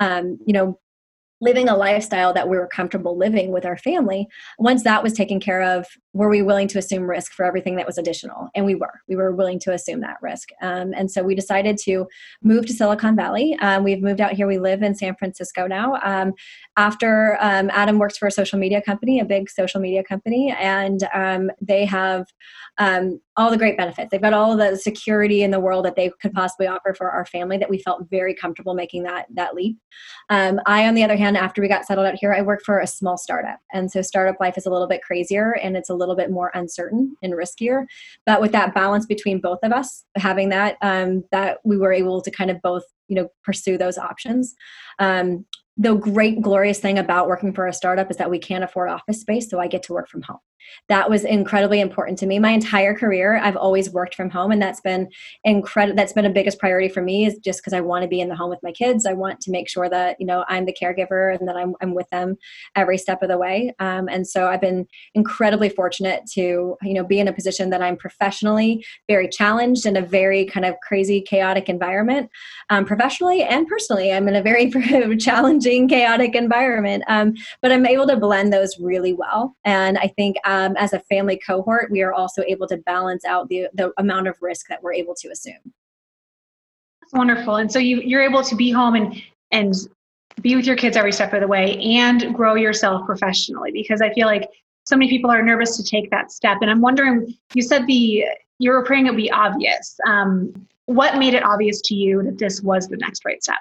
um, 0.00 0.38
you 0.46 0.52
know 0.52 0.78
living 1.40 1.68
a 1.68 1.76
lifestyle 1.76 2.32
that 2.32 2.48
we 2.48 2.56
were 2.56 2.66
comfortable 2.66 3.16
living 3.16 3.52
with 3.52 3.64
our 3.64 3.76
family 3.76 4.26
once 4.58 4.84
that 4.84 5.02
was 5.02 5.12
taken 5.12 5.40
care 5.40 5.62
of 5.62 5.86
were 6.14 6.28
we 6.28 6.42
willing 6.42 6.68
to 6.68 6.78
assume 6.78 7.02
risk 7.02 7.32
for 7.32 7.44
everything 7.44 7.74
that 7.74 7.86
was 7.86 7.98
additional? 7.98 8.48
And 8.54 8.64
we 8.64 8.76
were. 8.76 9.00
We 9.08 9.16
were 9.16 9.34
willing 9.34 9.58
to 9.60 9.72
assume 9.72 10.00
that 10.02 10.16
risk. 10.22 10.50
Um, 10.62 10.94
and 10.96 11.10
so 11.10 11.24
we 11.24 11.34
decided 11.34 11.76
to 11.78 12.06
move 12.42 12.66
to 12.66 12.72
silicon 12.72 13.16
valley. 13.16 13.58
Um, 13.60 13.82
we've 13.82 14.00
moved 14.00 14.20
out 14.20 14.32
here. 14.32 14.46
We 14.46 14.58
live 14.58 14.82
in 14.82 14.94
san 14.94 15.16
francisco 15.16 15.66
now. 15.66 15.98
Um, 16.04 16.32
after 16.76 17.36
um, 17.40 17.68
adam 17.72 17.98
works 17.98 18.16
for 18.16 18.28
a 18.28 18.30
social 18.30 18.58
media 18.58 18.80
company 18.80 19.18
a 19.18 19.24
big 19.24 19.50
social 19.50 19.80
media 19.80 20.04
company 20.04 20.54
and 20.58 21.02
um, 21.12 21.50
they 21.60 21.84
have 21.84 22.26
um, 22.78 23.20
all 23.36 23.50
the 23.50 23.56
great 23.56 23.76
benefits. 23.76 24.10
They've 24.10 24.20
got 24.20 24.32
all 24.32 24.56
the 24.56 24.76
security 24.76 25.42
in 25.42 25.50
the 25.50 25.60
world 25.60 25.84
that 25.84 25.96
they 25.96 26.10
could 26.20 26.32
possibly 26.32 26.66
offer 26.68 26.94
for 26.94 27.10
our 27.10 27.26
family 27.26 27.56
that 27.58 27.70
we 27.70 27.78
felt 27.78 28.08
very 28.10 28.34
comfortable 28.34 28.74
making 28.74 29.02
that 29.04 29.26
that 29.34 29.54
leap. 29.54 29.76
I 30.30 30.86
on 30.86 30.94
the 30.94 31.04
other 31.04 31.16
hand 31.16 31.33
after 31.36 31.60
we 31.62 31.68
got 31.68 31.84
settled 31.84 32.06
out 32.06 32.14
here 32.14 32.32
i 32.32 32.42
worked 32.42 32.64
for 32.64 32.80
a 32.80 32.86
small 32.86 33.16
startup 33.16 33.58
and 33.72 33.90
so 33.90 34.02
startup 34.02 34.36
life 34.40 34.56
is 34.56 34.66
a 34.66 34.70
little 34.70 34.88
bit 34.88 35.02
crazier 35.02 35.52
and 35.62 35.76
it's 35.76 35.90
a 35.90 35.94
little 35.94 36.16
bit 36.16 36.30
more 36.30 36.50
uncertain 36.54 37.16
and 37.22 37.34
riskier. 37.34 37.84
But 38.26 38.40
with 38.40 38.52
that 38.52 38.74
balance 38.74 39.06
between 39.06 39.40
both 39.40 39.58
of 39.62 39.72
us, 39.72 40.04
having 40.16 40.48
that, 40.50 40.76
um, 40.82 41.24
that 41.30 41.58
we 41.64 41.76
were 41.76 41.92
able 41.92 42.20
to 42.20 42.30
kind 42.30 42.50
of 42.50 42.60
both, 42.62 42.84
you 43.08 43.16
know, 43.16 43.28
pursue 43.44 43.78
those 43.78 43.98
options. 43.98 44.54
Um, 44.98 45.44
the 45.76 45.94
great 45.94 46.40
glorious 46.40 46.78
thing 46.78 46.98
about 46.98 47.26
working 47.26 47.52
for 47.52 47.66
a 47.66 47.72
startup 47.72 48.10
is 48.10 48.16
that 48.16 48.30
we 48.30 48.38
can't 48.38 48.62
afford 48.62 48.88
office 48.88 49.20
space 49.20 49.50
so 49.50 49.58
i 49.58 49.66
get 49.66 49.82
to 49.82 49.92
work 49.92 50.08
from 50.08 50.22
home. 50.22 50.38
That 50.88 51.10
was 51.10 51.24
incredibly 51.24 51.80
important 51.80 52.18
to 52.20 52.26
me 52.26 52.38
my 52.38 52.50
entire 52.50 52.94
career. 52.94 53.36
I've 53.36 53.56
always 53.56 53.90
worked 53.90 54.14
from 54.14 54.30
home 54.30 54.50
and 54.50 54.62
that's 54.62 54.80
been 54.80 55.08
incredible 55.44 55.96
that's 55.96 56.12
been 56.12 56.24
a 56.24 56.30
biggest 56.30 56.58
priority 56.58 56.88
for 56.88 57.02
me 57.02 57.26
is 57.26 57.38
just 57.38 57.60
because 57.60 57.72
i 57.72 57.80
want 57.80 58.02
to 58.02 58.08
be 58.08 58.20
in 58.20 58.28
the 58.28 58.36
home 58.36 58.50
with 58.50 58.62
my 58.62 58.72
kids. 58.72 59.06
I 59.06 59.12
want 59.12 59.40
to 59.42 59.50
make 59.50 59.68
sure 59.68 59.88
that 59.88 60.16
you 60.18 60.26
know 60.26 60.44
i'm 60.48 60.64
the 60.64 60.76
caregiver 60.80 61.36
and 61.36 61.46
that 61.48 61.56
i'm, 61.56 61.74
I'm 61.82 61.94
with 61.94 62.08
them 62.10 62.36
every 62.76 62.98
step 62.98 63.22
of 63.22 63.28
the 63.28 63.38
way. 63.38 63.74
Um, 63.78 64.08
and 64.08 64.26
so 64.26 64.46
i've 64.46 64.60
been 64.60 64.86
incredibly 65.14 65.68
fortunate 65.68 66.22
to 66.32 66.76
you 66.82 66.94
know 66.94 67.04
be 67.04 67.20
in 67.20 67.28
a 67.28 67.32
position 67.32 67.70
that 67.70 67.82
i'm 67.82 67.96
professionally 67.96 68.84
very 69.08 69.28
challenged 69.28 69.86
in 69.86 69.96
a 69.96 70.02
very 70.02 70.44
kind 70.46 70.66
of 70.66 70.76
crazy 70.86 71.20
chaotic 71.20 71.68
environment. 71.68 72.30
Um, 72.70 72.84
professionally 72.94 73.42
and 73.42 73.66
personally 73.66 74.12
i'm 74.12 74.28
in 74.28 74.36
a 74.36 74.42
very 74.42 74.70
challenging 75.18 75.88
chaotic 75.88 76.34
environment 76.34 77.02
um, 77.08 77.34
but 77.62 77.72
i'm 77.72 77.86
able 77.86 78.06
to 78.06 78.16
blend 78.16 78.52
those 78.52 78.78
really 78.78 79.12
well 79.12 79.56
and 79.64 79.98
i 79.98 80.06
think 80.06 80.36
um, 80.44 80.76
as 80.76 80.92
a 80.92 81.00
family 81.00 81.38
cohort, 81.46 81.90
we 81.90 82.02
are 82.02 82.12
also 82.12 82.42
able 82.46 82.66
to 82.68 82.76
balance 82.78 83.24
out 83.24 83.48
the, 83.48 83.68
the 83.74 83.92
amount 83.98 84.28
of 84.28 84.36
risk 84.40 84.68
that 84.68 84.82
we're 84.82 84.92
able 84.92 85.14
to 85.14 85.28
assume. 85.28 85.72
That's 87.00 87.12
wonderful. 87.12 87.56
And 87.56 87.70
so 87.70 87.78
you, 87.78 88.00
you're 88.00 88.22
able 88.22 88.42
to 88.42 88.54
be 88.54 88.70
home 88.70 88.94
and, 88.94 89.22
and 89.50 89.74
be 90.40 90.56
with 90.56 90.66
your 90.66 90.76
kids 90.76 90.96
every 90.96 91.12
step 91.12 91.32
of 91.32 91.40
the 91.40 91.46
way 91.46 91.76
and 91.78 92.34
grow 92.34 92.54
yourself 92.54 93.06
professionally 93.06 93.70
because 93.72 94.00
I 94.00 94.12
feel 94.12 94.26
like 94.26 94.48
so 94.84 94.96
many 94.96 95.08
people 95.08 95.30
are 95.30 95.42
nervous 95.42 95.76
to 95.76 95.84
take 95.84 96.10
that 96.10 96.32
step. 96.32 96.58
And 96.60 96.70
I'm 96.70 96.80
wondering, 96.80 97.34
you 97.54 97.62
said 97.62 97.86
the 97.86 98.24
you 98.58 98.70
were 98.70 98.84
praying 98.84 99.06
it 99.06 99.10
would 99.10 99.16
be 99.16 99.30
obvious. 99.30 99.98
Um, 100.06 100.66
what 100.86 101.16
made 101.16 101.34
it 101.34 101.44
obvious 101.44 101.80
to 101.82 101.94
you 101.94 102.22
that 102.22 102.38
this 102.38 102.62
was 102.62 102.88
the 102.88 102.96
next 102.96 103.24
right 103.24 103.42
step? 103.42 103.58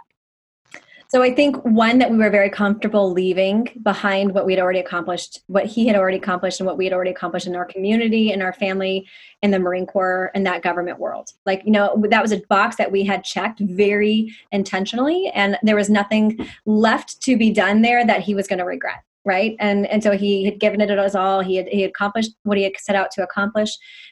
So 1.14 1.22
I 1.22 1.32
think 1.32 1.58
one 1.58 2.00
that 2.00 2.10
we 2.10 2.18
were 2.18 2.32
very 2.32 2.50
comfortable 2.50 3.12
leaving 3.12 3.70
behind 3.84 4.34
what 4.34 4.48
we 4.48 4.54
had 4.54 4.60
already 4.60 4.80
accomplished, 4.80 5.44
what 5.46 5.68
he 5.68 5.86
had 5.86 5.96
already 5.96 6.18
accomplished, 6.18 6.60
and 6.60 6.66
what 6.66 6.76
we 6.76 6.86
had 6.86 6.94
already 6.94 7.12
accomplished 7.12 7.46
in 7.46 7.56
our 7.56 7.66
community, 7.66 8.32
in 8.32 8.42
our 8.42 8.52
family, 8.52 9.08
in 9.44 9.52
the 9.52 9.60
Marine 9.60 9.86
Corps, 9.86 10.32
and 10.34 10.44
that 10.48 10.64
government 10.64 10.98
world. 10.98 11.30
Like, 11.46 11.62
you 11.66 11.72
know, 11.72 12.04
that 12.10 12.24
was 12.24 12.32
a 12.32 12.42
box 12.50 12.78
that 12.78 12.92
we 12.92 13.04
had 13.04 13.24
checked 13.24 13.60
very 13.60 14.34
intentionally, 14.52 15.32
and 15.36 15.56
there 15.62 15.76
was 15.76 15.88
nothing 15.88 16.50
left 16.66 17.22
to 17.22 17.38
be 17.38 17.52
done 17.52 17.84
there 17.84 18.04
that 18.08 18.22
he 18.22 18.34
was 18.34 18.48
going 18.48 18.60
to 18.60 18.66
regret 18.66 19.04
right? 19.26 19.56
And 19.60 19.88
and 19.88 20.04
so 20.04 20.18
he 20.18 20.46
had 20.46 20.60
given 20.60 20.82
it 20.82 20.92
us 20.92 21.16
all. 21.16 21.42
He 21.42 21.56
had 21.56 21.68
he 21.68 21.84
accomplished 21.84 22.32
what 22.44 22.58
he 22.58 22.64
had 22.64 22.74
set 22.78 22.96
out 22.96 23.12
to 23.12 23.24
accomplish. 23.24 23.70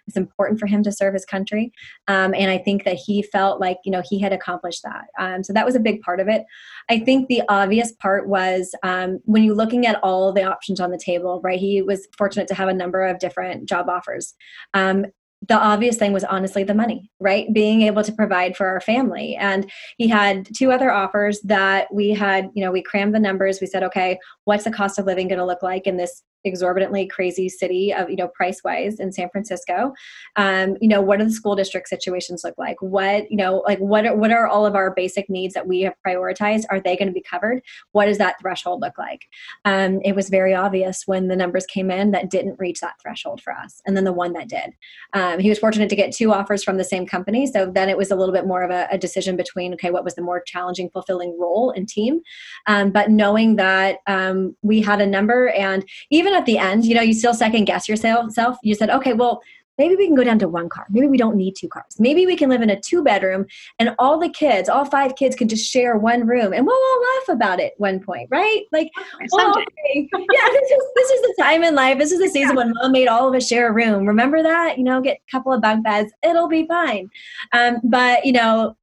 It's 0.08 0.18
important 0.18 0.60
for 0.60 0.68
him 0.68 0.84
to 0.84 0.92
serve 0.92 1.14
his 1.14 1.26
country. 1.26 1.72
Um, 2.08 2.34
and 2.34 2.50
i 2.50 2.58
think 2.58 2.84
that 2.86 2.96
he 2.96 3.22
felt 3.22 3.60
like 3.60 3.78
you 3.86 3.92
know 3.92 4.02
he 4.08 4.20
had 4.20 4.34
accomplished 4.34 4.84
that. 4.84 5.06
Um, 5.20 5.44
so 5.44 5.54
that 5.54 5.66
was 5.66 5.76
a 5.76 5.80
big 5.80 6.02
part 6.02 6.20
of 6.20 6.28
it. 6.28 6.46
I 6.90 7.00
think 7.00 7.28
the 7.28 7.42
obvious 7.50 7.92
part 7.94 8.28
was 8.28 8.74
um, 8.84 9.20
when 9.26 9.44
you're 9.44 9.56
looking 9.56 9.86
at 9.86 10.00
all 10.04 10.32
the 10.32 10.44
options 10.44 10.80
on 10.80 10.92
the 10.92 10.98
table 10.98 11.42
right 11.44 11.60
he 11.60 11.82
was 11.82 12.08
fortunate 12.18 12.48
to 12.48 12.56
have 12.56 12.70
a 12.70 12.74
number 12.74 13.06
of 13.06 13.20
different 13.20 13.68
job 13.68 13.90
offers. 13.90 14.34
Um, 14.74 15.06
the 15.48 15.58
obvious 15.58 15.98
thing 15.98 16.14
was 16.14 16.24
honestly 16.24 16.64
the 16.64 16.74
money, 16.74 17.10
right? 17.20 17.52
Being 17.52 17.82
able 17.82 18.04
to 18.04 18.12
provide 18.12 18.56
for 18.56 18.68
our 18.68 18.80
family. 18.80 19.36
And 19.36 19.70
he 19.98 20.08
had 20.08 20.48
two 20.56 20.72
other 20.72 20.92
offers 20.92 21.42
that 21.42 21.92
we 21.92 22.12
had, 22.12 22.50
you 22.54 22.64
know, 22.64 22.72
we 22.72 22.84
crammed 22.84 23.16
the 23.16 23.20
numbers. 23.20 23.60
We 23.60 23.68
said, 23.68 23.84
okay, 23.84 24.20
what's 24.46 24.66
the 24.66 24.72
cost 24.72 25.00
of 25.00 25.06
living 25.06 25.28
going 25.28 25.40
to 25.40 25.46
look 25.46 25.64
like 25.64 25.88
in 25.88 25.98
this 25.98 26.24
exorbitantly 26.44 27.08
crazy 27.08 27.50
city 27.50 27.94
of 27.94 28.10
you 28.10 28.16
know 28.16 28.28
price 28.28 28.62
wise 28.64 29.00
in 29.00 29.12
san 29.12 29.30
francisco. 29.30 29.94
Um, 30.36 30.78
you 30.82 30.88
know 30.88 31.02
what 31.02 31.20
do 31.20 31.26
the 31.26 31.32
school 31.32 31.56
district 31.56 31.88
situations 31.90 32.44
look 32.44 32.58
like? 32.58 32.82
What 32.82 33.30
you 33.30 33.38
know 33.38 33.64
like 33.66 33.80
what 33.80 34.06
are, 34.06 34.16
what 34.16 34.32
are 34.32 34.48
all 34.48 34.66
of 34.66 34.76
our 34.76 34.92
basic 34.94 35.30
needs 35.30 35.54
that 35.54 35.68
we 35.68 35.82
have 35.82 35.94
prioritized? 36.06 36.64
Are 36.70 36.80
they 36.80 36.96
going 36.96 37.08
to 37.08 37.14
be 37.14 37.22
covered? 37.22 37.62
What 37.92 38.06
does 38.06 38.18
that 38.18 38.40
threshold 38.42 38.82
look 38.82 38.98
like? 38.98 39.28
Um, 39.66 40.00
it 40.04 40.16
was 40.16 40.30
very 40.30 40.54
obvious 40.54 41.04
when 41.06 41.28
the 41.28 41.36
numbers 41.36 41.66
came 41.66 41.92
in 41.92 42.12
that 42.12 42.30
didn't 42.30 42.60
reach 42.60 42.80
that 42.82 42.96
threshold 43.02 43.42
for 43.42 43.54
us 43.54 43.82
and 43.86 43.96
then 43.96 44.04
the 44.04 44.14
one 44.14 44.34
that 44.34 44.50
did. 44.50 44.72
Um, 45.14 45.40
he 45.40 45.50
was 45.50 45.60
fortunate 45.60 45.90
to 45.90 45.96
get 45.96 46.12
two 46.12 46.32
offers 46.32 46.64
from 46.64 46.78
the 46.78 46.84
same 46.84 47.06
company 47.06 47.46
so 47.48 47.66
then 47.66 47.90
it 47.90 47.98
was 47.98 48.12
a 48.12 48.16
little 48.16 48.34
bit 48.34 48.48
more 48.48 48.64
of 48.64 48.72
a, 48.72 48.88
a 48.92 48.98
decision 48.98 49.36
between 49.36 49.74
okay 49.74 49.92
what 49.92 50.04
was 50.04 50.16
the 50.16 50.22
more 50.22 50.42
challenging 50.42 50.90
fulfilling 50.90 51.38
role 51.40 51.72
and 51.72 51.88
team? 51.88 52.22
Um, 52.68 52.92
but 52.92 53.10
knowing 53.10 53.56
that 53.58 54.00
um, 54.08 54.56
we 54.62 54.82
had 54.82 55.02
a 55.02 55.06
number 55.06 55.50
and 55.50 55.86
even 56.10 56.31
even 56.32 56.40
at 56.40 56.46
the 56.46 56.58
end, 56.58 56.86
you 56.86 56.96
know, 56.96 57.02
you 57.02 57.14
still 57.14 57.34
second 57.34 57.66
guess 57.66 57.90
yourself. 57.90 58.58
You 58.64 58.76
said, 58.76 58.90
okay, 58.90 59.14
well, 59.14 59.42
maybe 59.78 59.96
we 59.96 60.06
can 60.06 60.16
go 60.16 60.24
down 60.24 60.40
to 60.40 60.48
one 60.48 60.70
car. 60.70 60.86
Maybe 60.90 61.08
we 61.08 61.18
don't 61.18 61.36
need 61.36 61.56
two 61.56 61.68
cars. 61.68 61.96
Maybe 62.00 62.26
we 62.26 62.36
can 62.36 62.50
live 62.50 62.62
in 62.62 62.70
a 62.70 62.80
two 62.80 63.04
bedroom 63.04 63.46
and 63.80 63.96
all 64.00 64.20
the 64.20 64.30
kids, 64.30 64.70
all 64.70 64.86
five 64.86 65.16
kids 65.16 65.36
can 65.36 65.48
just 65.48 65.70
share 65.70 65.98
one 65.98 66.26
room 66.28 66.54
and 66.54 66.66
we'll 66.66 66.76
all 66.76 67.02
laugh 67.02 67.36
about 67.36 67.60
it 67.60 67.74
one 67.78 68.00
point, 68.00 68.28
right? 68.32 68.64
Like, 68.72 68.92
well, 69.32 69.52
okay. 69.52 70.10
yeah, 70.14 70.48
this 70.52 70.72
is, 70.72 70.84
this 70.96 71.10
is 71.10 71.22
the 71.22 71.36
time 71.40 71.64
in 71.64 71.76
life. 71.76 71.98
This 71.98 72.12
is 72.12 72.20
the 72.20 72.30
season 72.30 72.56
yeah. 72.56 72.64
when 72.64 72.74
mom 72.74 72.92
made 72.92 73.08
all 73.08 73.28
of 73.28 73.36
us 73.36 73.48
share 73.48 73.70
a 73.70 73.74
room. 73.74 74.06
Remember 74.06 74.44
that? 74.44 74.78
You 74.78 74.84
know, 74.84 75.02
get 75.02 75.18
a 75.18 75.32
couple 75.32 75.52
of 75.52 75.62
bunk 75.62 75.84
beds. 75.84 76.12
It'll 76.24 76.50
be 76.50 76.68
fine. 76.68 77.10
Um, 77.54 77.78
but, 77.84 78.26
you 78.26 78.34
know, 78.34 78.78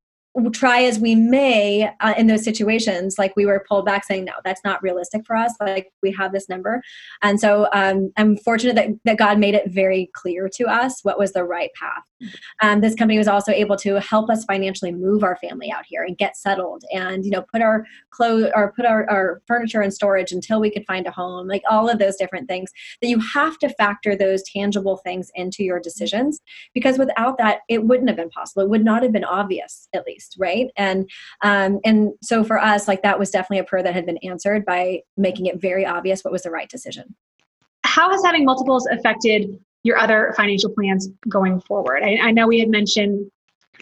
try 0.52 0.83
as 0.83 0.99
we 0.99 1.14
may 1.14 1.90
uh, 2.00 2.14
in 2.16 2.26
those 2.26 2.45
situations 2.45 3.16
like 3.18 3.33
we 3.37 3.47
were 3.47 3.64
pulled 3.68 3.85
back 3.85 4.04
saying 4.04 4.25
no 4.25 4.33
that's 4.45 4.62
not 4.64 4.83
realistic 4.83 5.26
for 5.26 5.37
us. 5.37 5.52
Like 5.61 5.92
we 6.02 6.12
have 6.12 6.33
this 6.33 6.49
number. 6.49 6.83
And 7.23 7.40
so 7.40 7.68
um, 7.73 8.11
i'm 8.16 8.37
fortunate 8.37 8.76
that, 8.76 8.88
that 9.04 9.18
god 9.18 9.38
made 9.38 9.54
it 9.54 9.71
very 9.71 10.11
clear 10.14 10.49
to 10.54 10.64
us 10.64 11.00
what 11.02 11.18
was 11.18 11.33
the 11.33 11.45
right 11.45 11.71
path. 11.75 12.02
Um, 12.62 12.80
this 12.80 12.95
company 12.95 13.18
was 13.18 13.28
also 13.28 13.52
able 13.52 13.76
to 13.76 14.00
help 14.00 14.28
us 14.30 14.45
financially 14.45 14.92
move 14.92 15.23
our 15.23 15.37
family 15.37 15.71
out 15.71 15.85
here 15.87 16.02
and 16.02 16.18
get 16.18 16.37
settled 16.37 16.83
and 16.92 17.25
you 17.25 17.30
know 17.30 17.45
put 17.52 17.62
our 17.62 17.85
clothes 18.11 18.50
or 18.54 18.73
put 18.73 18.87
our, 18.87 19.09
our 19.09 19.42
furniture 19.47 19.83
in 19.83 19.90
storage 19.90 20.33
until 20.33 20.61
we 20.61 20.71
could 20.71 20.87
find 20.87 21.07
a 21.07 21.11
home 21.11 21.47
like 21.47 21.62
all 21.71 21.88
of 21.88 21.99
those 21.99 22.16
different 22.16 22.49
things 22.49 22.71
that 23.00 23.09
you 23.09 23.21
have 23.21 23.59
to 23.59 23.68
factor 23.71 24.16
those 24.16 24.42
tangible 24.42 24.97
things 24.99 25.30
into 25.35 25.62
your 25.62 25.80
decisions 25.80 26.40
because 26.75 26.99
without 26.99 27.38
that 27.38 27.61
it 27.68 27.85
wouldn't 27.85 28.09
have 28.09 28.16
been 28.16 28.30
possible. 28.30 28.62
It 28.62 28.71
would 28.71 28.85
not 28.85 29.02
have 29.02 29.12
been 29.12 29.25
obvious 29.25 29.88
at 29.95 30.07
least 30.07 30.28
right 30.39 30.71
and 30.77 31.09
um, 31.43 31.79
and 31.85 32.13
so 32.23 32.45
for 32.45 32.59
us 32.59 32.89
like 32.89 33.03
that 33.03 33.19
was 33.19 33.31
definitely 33.31 33.59
a 33.59 33.65
prayer 33.65 33.83
that 33.83 33.95
had 33.95 34.07
been 34.07 34.19
answered 34.19 34.65
by 34.65 35.01
making 35.17 35.47
it 35.47 35.61
very 35.61 35.87
obvious 35.87 36.23
what 36.23 36.33
was 36.33 36.43
the 36.43 36.51
right 36.51 36.69
decision 36.69 37.15
how 37.85 38.11
has 38.11 38.23
having 38.25 38.45
multiples 38.45 38.87
affected 38.87 39.59
your 39.83 39.99
other 39.99 40.35
financial 40.37 40.71
plans 40.71 41.09
going 41.29 41.61
forward? 41.61 42.03
I, 42.03 42.19
I 42.23 42.31
know 42.31 42.47
we 42.47 42.61
had 42.61 42.69
mentioned 42.69 43.31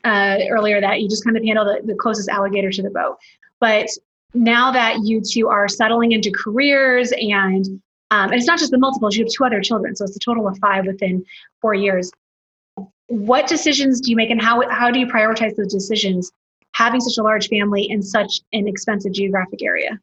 uh, 0.05 0.39
earlier 0.49 0.81
that 0.81 1.01
you 1.01 1.09
just 1.09 1.25
kind 1.25 1.37
of 1.37 1.43
handle 1.43 1.65
the, 1.65 1.81
the 1.85 1.95
closest 1.95 2.29
alligator 2.29 2.71
to 2.71 2.83
the 2.83 2.91
boat, 2.91 3.17
but 3.61 3.89
now 4.35 4.71
that 4.73 4.99
you 5.03 5.21
two 5.21 5.49
are 5.49 5.69
settling 5.69 6.13
into 6.13 6.31
careers 6.31 7.13
and 7.13 7.81
um, 8.13 8.31
and 8.31 8.35
it's 8.35 8.47
not 8.47 8.61
just 8.61 8.71
the 8.71 8.79
multiples, 8.79 9.17
you 9.17 9.25
have 9.25 9.33
two 9.33 9.45
other 9.45 9.61
children, 9.61 9.97
so 9.97 10.05
it's 10.05 10.15
a 10.15 10.21
total 10.21 10.47
of 10.47 10.57
five 10.59 10.87
within 10.87 11.25
four 11.61 11.75
years. 11.75 12.09
What 13.09 13.47
decisions 13.47 14.01
do 14.01 14.11
you 14.11 14.17
make, 14.17 14.31
and 14.31 14.43
how 14.43 14.69
how 14.71 14.91
do 14.91 14.99
you 14.99 15.07
prioritize 15.07 15.55
those 15.57 15.73
decisions? 15.73 16.33
Having 16.75 17.01
such 17.01 17.19
a 17.19 17.23
large 17.23 17.49
family 17.49 17.89
in 17.89 18.03
such 18.03 18.41
an 18.53 18.69
expensive 18.69 19.13
geographic 19.13 19.63
area. 19.63 19.99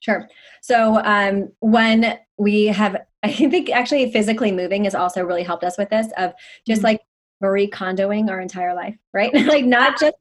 Sure. 0.00 0.28
So 0.62 1.00
um, 1.04 1.50
when 1.60 2.18
we 2.38 2.66
have, 2.66 2.96
I 3.22 3.32
think 3.32 3.70
actually 3.70 4.10
physically 4.10 4.52
moving 4.52 4.84
has 4.84 4.94
also 4.94 5.22
really 5.22 5.42
helped 5.42 5.64
us 5.64 5.76
with 5.76 5.90
this 5.90 6.08
of 6.16 6.32
just 6.66 6.78
mm-hmm. 6.78 6.86
like 6.86 7.00
Marie 7.40 7.68
Kondoing 7.68 8.30
our 8.30 8.40
entire 8.40 8.74
life, 8.74 8.96
right? 9.12 9.32
like 9.46 9.64
not 9.64 9.98
just 9.98 10.14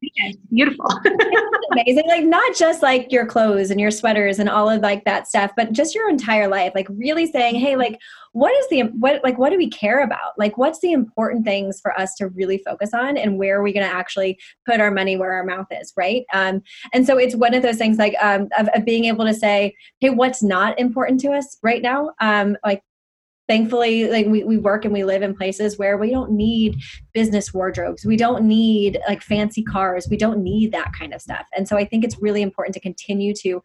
beautiful, 0.51 0.85
amazing. 1.71 2.07
Like 2.07 2.25
not 2.25 2.55
just 2.55 2.81
like 2.81 3.11
your 3.11 3.25
clothes 3.25 3.71
and 3.71 3.79
your 3.79 3.91
sweaters 3.91 4.39
and 4.39 4.49
all 4.49 4.69
of 4.69 4.81
like 4.81 5.05
that 5.05 5.27
stuff, 5.27 5.51
but 5.55 5.71
just 5.71 5.95
your 5.95 6.09
entire 6.09 6.47
life. 6.47 6.73
Like 6.75 6.87
really 6.89 7.25
saying, 7.25 7.55
hey, 7.55 7.75
like 7.75 7.97
what 8.33 8.51
is 8.51 8.67
the 8.69 8.81
what 8.99 9.23
like 9.23 9.37
what 9.37 9.51
do 9.51 9.57
we 9.57 9.69
care 9.69 10.03
about? 10.03 10.37
Like 10.37 10.57
what's 10.57 10.79
the 10.79 10.91
important 10.91 11.45
things 11.45 11.79
for 11.79 11.97
us 11.99 12.15
to 12.15 12.29
really 12.29 12.57
focus 12.65 12.89
on, 12.93 13.15
and 13.17 13.37
where 13.37 13.59
are 13.59 13.63
we 13.63 13.73
going 13.73 13.87
to 13.87 13.93
actually 13.93 14.39
put 14.65 14.79
our 14.79 14.91
money 14.91 15.15
where 15.15 15.33
our 15.33 15.45
mouth 15.45 15.67
is, 15.71 15.93
right? 15.95 16.23
Um, 16.33 16.61
and 16.93 17.05
so 17.05 17.17
it's 17.17 17.35
one 17.35 17.53
of 17.53 17.61
those 17.61 17.77
things 17.77 17.97
like 17.97 18.15
um, 18.21 18.49
of, 18.57 18.67
of 18.75 18.85
being 18.85 19.05
able 19.05 19.25
to 19.25 19.33
say, 19.33 19.75
hey, 19.99 20.09
what's 20.09 20.43
not 20.43 20.79
important 20.79 21.19
to 21.21 21.31
us 21.31 21.57
right 21.61 21.81
now? 21.81 22.11
Um, 22.19 22.57
like 22.65 22.81
thankfully 23.53 24.09
like 24.09 24.25
we, 24.25 24.43
we 24.43 24.57
work 24.57 24.83
and 24.83 24.91
we 24.91 25.03
live 25.03 25.21
in 25.21 25.35
places 25.35 25.77
where 25.77 25.95
we 25.95 26.09
don't 26.09 26.31
need 26.31 26.81
business 27.13 27.53
wardrobes. 27.53 28.03
We 28.03 28.17
don't 28.17 28.45
need 28.45 28.99
like 29.07 29.21
fancy 29.21 29.61
cars. 29.61 30.07
We 30.09 30.17
don't 30.17 30.41
need 30.41 30.71
that 30.71 30.91
kind 30.97 31.13
of 31.13 31.21
stuff. 31.21 31.45
And 31.55 31.67
so 31.67 31.77
i 31.77 31.85
think 31.85 32.03
it's 32.03 32.19
really 32.19 32.41
important 32.41 32.73
to 32.73 32.79
continue 32.79 33.33
to 33.43 33.61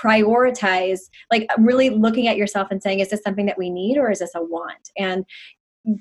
prioritize 0.00 1.00
like 1.32 1.50
really 1.58 1.90
looking 1.90 2.28
at 2.28 2.36
yourself 2.36 2.68
and 2.70 2.80
saying 2.80 3.00
is 3.00 3.10
this 3.10 3.22
something 3.22 3.46
that 3.46 3.58
we 3.58 3.68
need 3.68 3.98
or 3.98 4.12
is 4.12 4.20
this 4.20 4.34
a 4.36 4.42
want? 4.42 4.90
And 4.96 5.24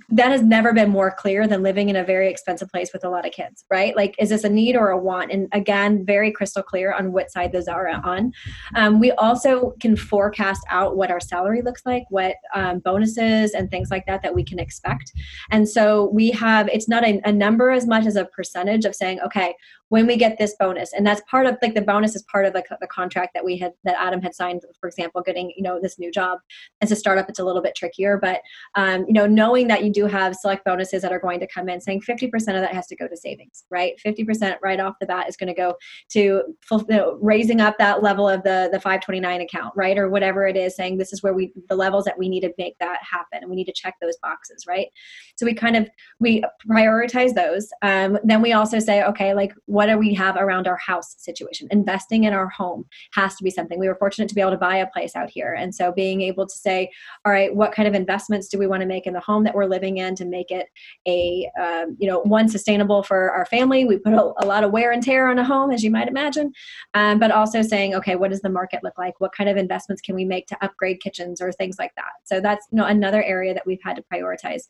that 0.09 0.29
has 0.29 0.43
never 0.43 0.73
been 0.73 0.91
more 0.91 1.09
clear 1.09 1.47
than 1.47 1.63
living 1.63 1.89
in 1.89 1.95
a 1.95 2.03
very 2.03 2.29
expensive 2.29 2.69
place 2.69 2.93
with 2.93 3.03
a 3.03 3.09
lot 3.09 3.25
of 3.25 3.31
kids, 3.31 3.65
right? 3.71 3.95
Like, 3.95 4.13
is 4.19 4.29
this 4.29 4.43
a 4.43 4.49
need 4.49 4.75
or 4.75 4.89
a 4.89 4.97
want? 4.97 5.31
And 5.31 5.47
again, 5.53 6.05
very 6.05 6.31
crystal 6.31 6.61
clear 6.61 6.93
on 6.93 7.11
what 7.11 7.31
side 7.31 7.51
those 7.51 7.67
are 7.67 7.87
on. 7.87 8.31
Um, 8.75 8.99
we 8.99 9.11
also 9.13 9.73
can 9.79 9.95
forecast 9.95 10.61
out 10.69 10.97
what 10.97 11.09
our 11.09 11.19
salary 11.19 11.63
looks 11.63 11.81
like, 11.83 12.03
what 12.09 12.35
um, 12.53 12.79
bonuses 12.79 13.53
and 13.53 13.71
things 13.71 13.89
like 13.89 14.05
that 14.05 14.21
that 14.21 14.35
we 14.35 14.43
can 14.43 14.59
expect. 14.59 15.11
And 15.49 15.67
so 15.67 16.09
we 16.13 16.29
have, 16.31 16.67
it's 16.69 16.87
not 16.87 17.03
a, 17.03 17.19
a 17.25 17.31
number 17.31 17.71
as 17.71 17.87
much 17.87 18.05
as 18.05 18.15
a 18.15 18.25
percentage 18.25 18.85
of 18.85 18.93
saying, 18.93 19.19
okay, 19.21 19.55
when 19.91 20.07
we 20.07 20.15
get 20.15 20.37
this 20.37 20.55
bonus 20.57 20.93
and 20.93 21.05
that's 21.05 21.21
part 21.29 21.45
of 21.45 21.57
like 21.61 21.73
the 21.73 21.81
bonus 21.81 22.15
is 22.15 22.23
part 22.23 22.45
of 22.45 22.53
the, 22.53 22.63
the 22.79 22.87
contract 22.87 23.33
that 23.33 23.43
we 23.43 23.57
had 23.57 23.73
that 23.83 23.97
adam 23.99 24.21
had 24.21 24.33
signed 24.33 24.61
for 24.79 24.87
example 24.87 25.21
getting 25.21 25.51
you 25.57 25.61
know 25.61 25.81
this 25.81 25.99
new 25.99 26.09
job 26.09 26.39
as 26.79 26.93
a 26.93 26.95
startup 26.95 27.27
it's 27.27 27.39
a 27.39 27.43
little 27.43 27.61
bit 27.61 27.75
trickier 27.75 28.17
but 28.17 28.39
um, 28.75 29.03
you 29.05 29.11
know 29.11 29.27
knowing 29.27 29.67
that 29.71 29.85
you 29.85 29.91
do 29.91 30.05
have 30.05 30.35
select 30.35 30.65
bonuses 30.65 31.01
that 31.01 31.13
are 31.13 31.19
going 31.19 31.39
to 31.39 31.47
come 31.47 31.69
in 31.69 31.79
saying 31.79 32.01
50% 32.01 32.25
of 32.33 32.61
that 32.61 32.73
has 32.73 32.87
to 32.87 32.95
go 32.95 33.07
to 33.07 33.15
savings 33.15 33.63
right? 33.71 33.93
50% 34.05 34.57
right 34.61 34.81
off 34.81 34.95
the 34.99 35.05
bat 35.05 35.29
is 35.29 35.37
going 35.37 35.47
to 35.47 35.53
go 35.53 35.75
to 36.09 36.43
raising 37.21 37.61
up 37.61 37.77
that 37.77 38.03
level 38.03 38.27
of 38.27 38.43
the 38.43 38.67
the 38.71 38.79
529 38.79 39.41
account 39.41 39.73
right? 39.77 39.97
Or 39.97 40.09
whatever 40.09 40.45
it 40.45 40.57
is 40.57 40.75
saying 40.75 40.97
this 40.97 41.13
is 41.13 41.23
where 41.23 41.33
we 41.33 41.53
the 41.69 41.75
levels 41.75 42.03
that 42.03 42.19
we 42.19 42.27
need 42.27 42.41
to 42.41 42.53
make 42.57 42.77
that 42.79 42.99
happen. 43.09 43.39
And 43.39 43.49
we 43.49 43.55
need 43.55 43.65
to 43.65 43.73
check 43.73 43.95
those 44.01 44.17
boxes 44.21 44.65
right? 44.67 44.87
So 45.37 45.45
we 45.45 45.53
kind 45.53 45.77
of 45.77 45.89
we 46.19 46.43
prioritize 46.69 47.33
those. 47.33 47.69
Um, 47.81 48.19
then 48.25 48.41
we 48.41 48.51
also 48.51 48.79
say 48.79 49.03
okay 49.03 49.33
like 49.33 49.53
what 49.67 49.85
do 49.85 49.97
we 49.97 50.13
have 50.15 50.35
around 50.35 50.67
our 50.67 50.77
house 50.85 51.15
situation? 51.17 51.69
Investing 51.71 52.25
in 52.25 52.33
our 52.33 52.49
home 52.49 52.85
has 53.13 53.35
to 53.37 53.43
be 53.43 53.51
something. 53.51 53.79
We 53.79 53.87
were 53.87 53.95
fortunate 53.95 54.27
to 54.27 54.35
be 54.35 54.41
able 54.41 54.51
to 54.51 54.57
buy 54.57 54.75
a 54.75 54.87
place 54.87 55.15
out 55.15 55.29
here. 55.29 55.53
And 55.53 55.73
so 55.73 55.93
being 55.93 56.19
able 56.19 56.45
to 56.45 56.55
say 56.55 56.91
all 57.25 57.31
right 57.31 57.55
what 57.55 57.71
kind 57.71 57.87
of 57.87 57.93
investments 57.93 58.49
do 58.49 58.59
we 58.59 58.67
want 58.67 58.81
to 58.81 58.87
make 58.87 59.07
in 59.07 59.13
the 59.13 59.21
home 59.21 59.45
that 59.45 59.55
we're 59.55 59.60
living 59.67 59.97
in 59.97 60.15
to 60.15 60.25
make 60.25 60.51
it 60.51 60.67
a 61.07 61.49
um, 61.59 61.95
you 61.99 62.07
know 62.07 62.19
one 62.21 62.49
sustainable 62.49 63.03
for 63.03 63.31
our 63.31 63.45
family. 63.45 63.85
We 63.85 63.97
put 63.97 64.13
a, 64.13 64.33
a, 64.39 64.45
lot 64.45 64.63
of 64.63 64.71
wear 64.71 64.91
and 64.91 65.03
tear 65.03 65.27
on 65.27 65.39
a 65.39 65.43
home 65.43 65.71
as 65.71 65.83
you 65.83 65.91
might 65.91 66.07
imagine. 66.07 66.51
Um, 66.93 67.19
but 67.19 67.31
also 67.31 67.61
saying 67.61 67.95
okay 67.95 68.15
what 68.15 68.31
does 68.31 68.41
the 68.41 68.49
market 68.49 68.81
look 68.83 68.97
like? 68.97 69.19
What 69.19 69.33
kind 69.33 69.49
of 69.49 69.57
investments 69.57 70.01
can 70.01 70.15
we 70.15 70.25
make 70.25 70.47
to 70.47 70.57
upgrade 70.63 71.01
kitchens 71.01 71.41
or 71.41 71.51
things 71.51 71.77
like 71.79 71.93
that? 71.95 72.11
So 72.23 72.39
that's 72.39 72.65
you 72.71 72.77
know, 72.77 72.85
another 72.85 73.23
area 73.23 73.53
that 73.53 73.65
we've 73.65 73.81
had 73.83 73.95
to 73.95 74.03
prioritize. 74.11 74.63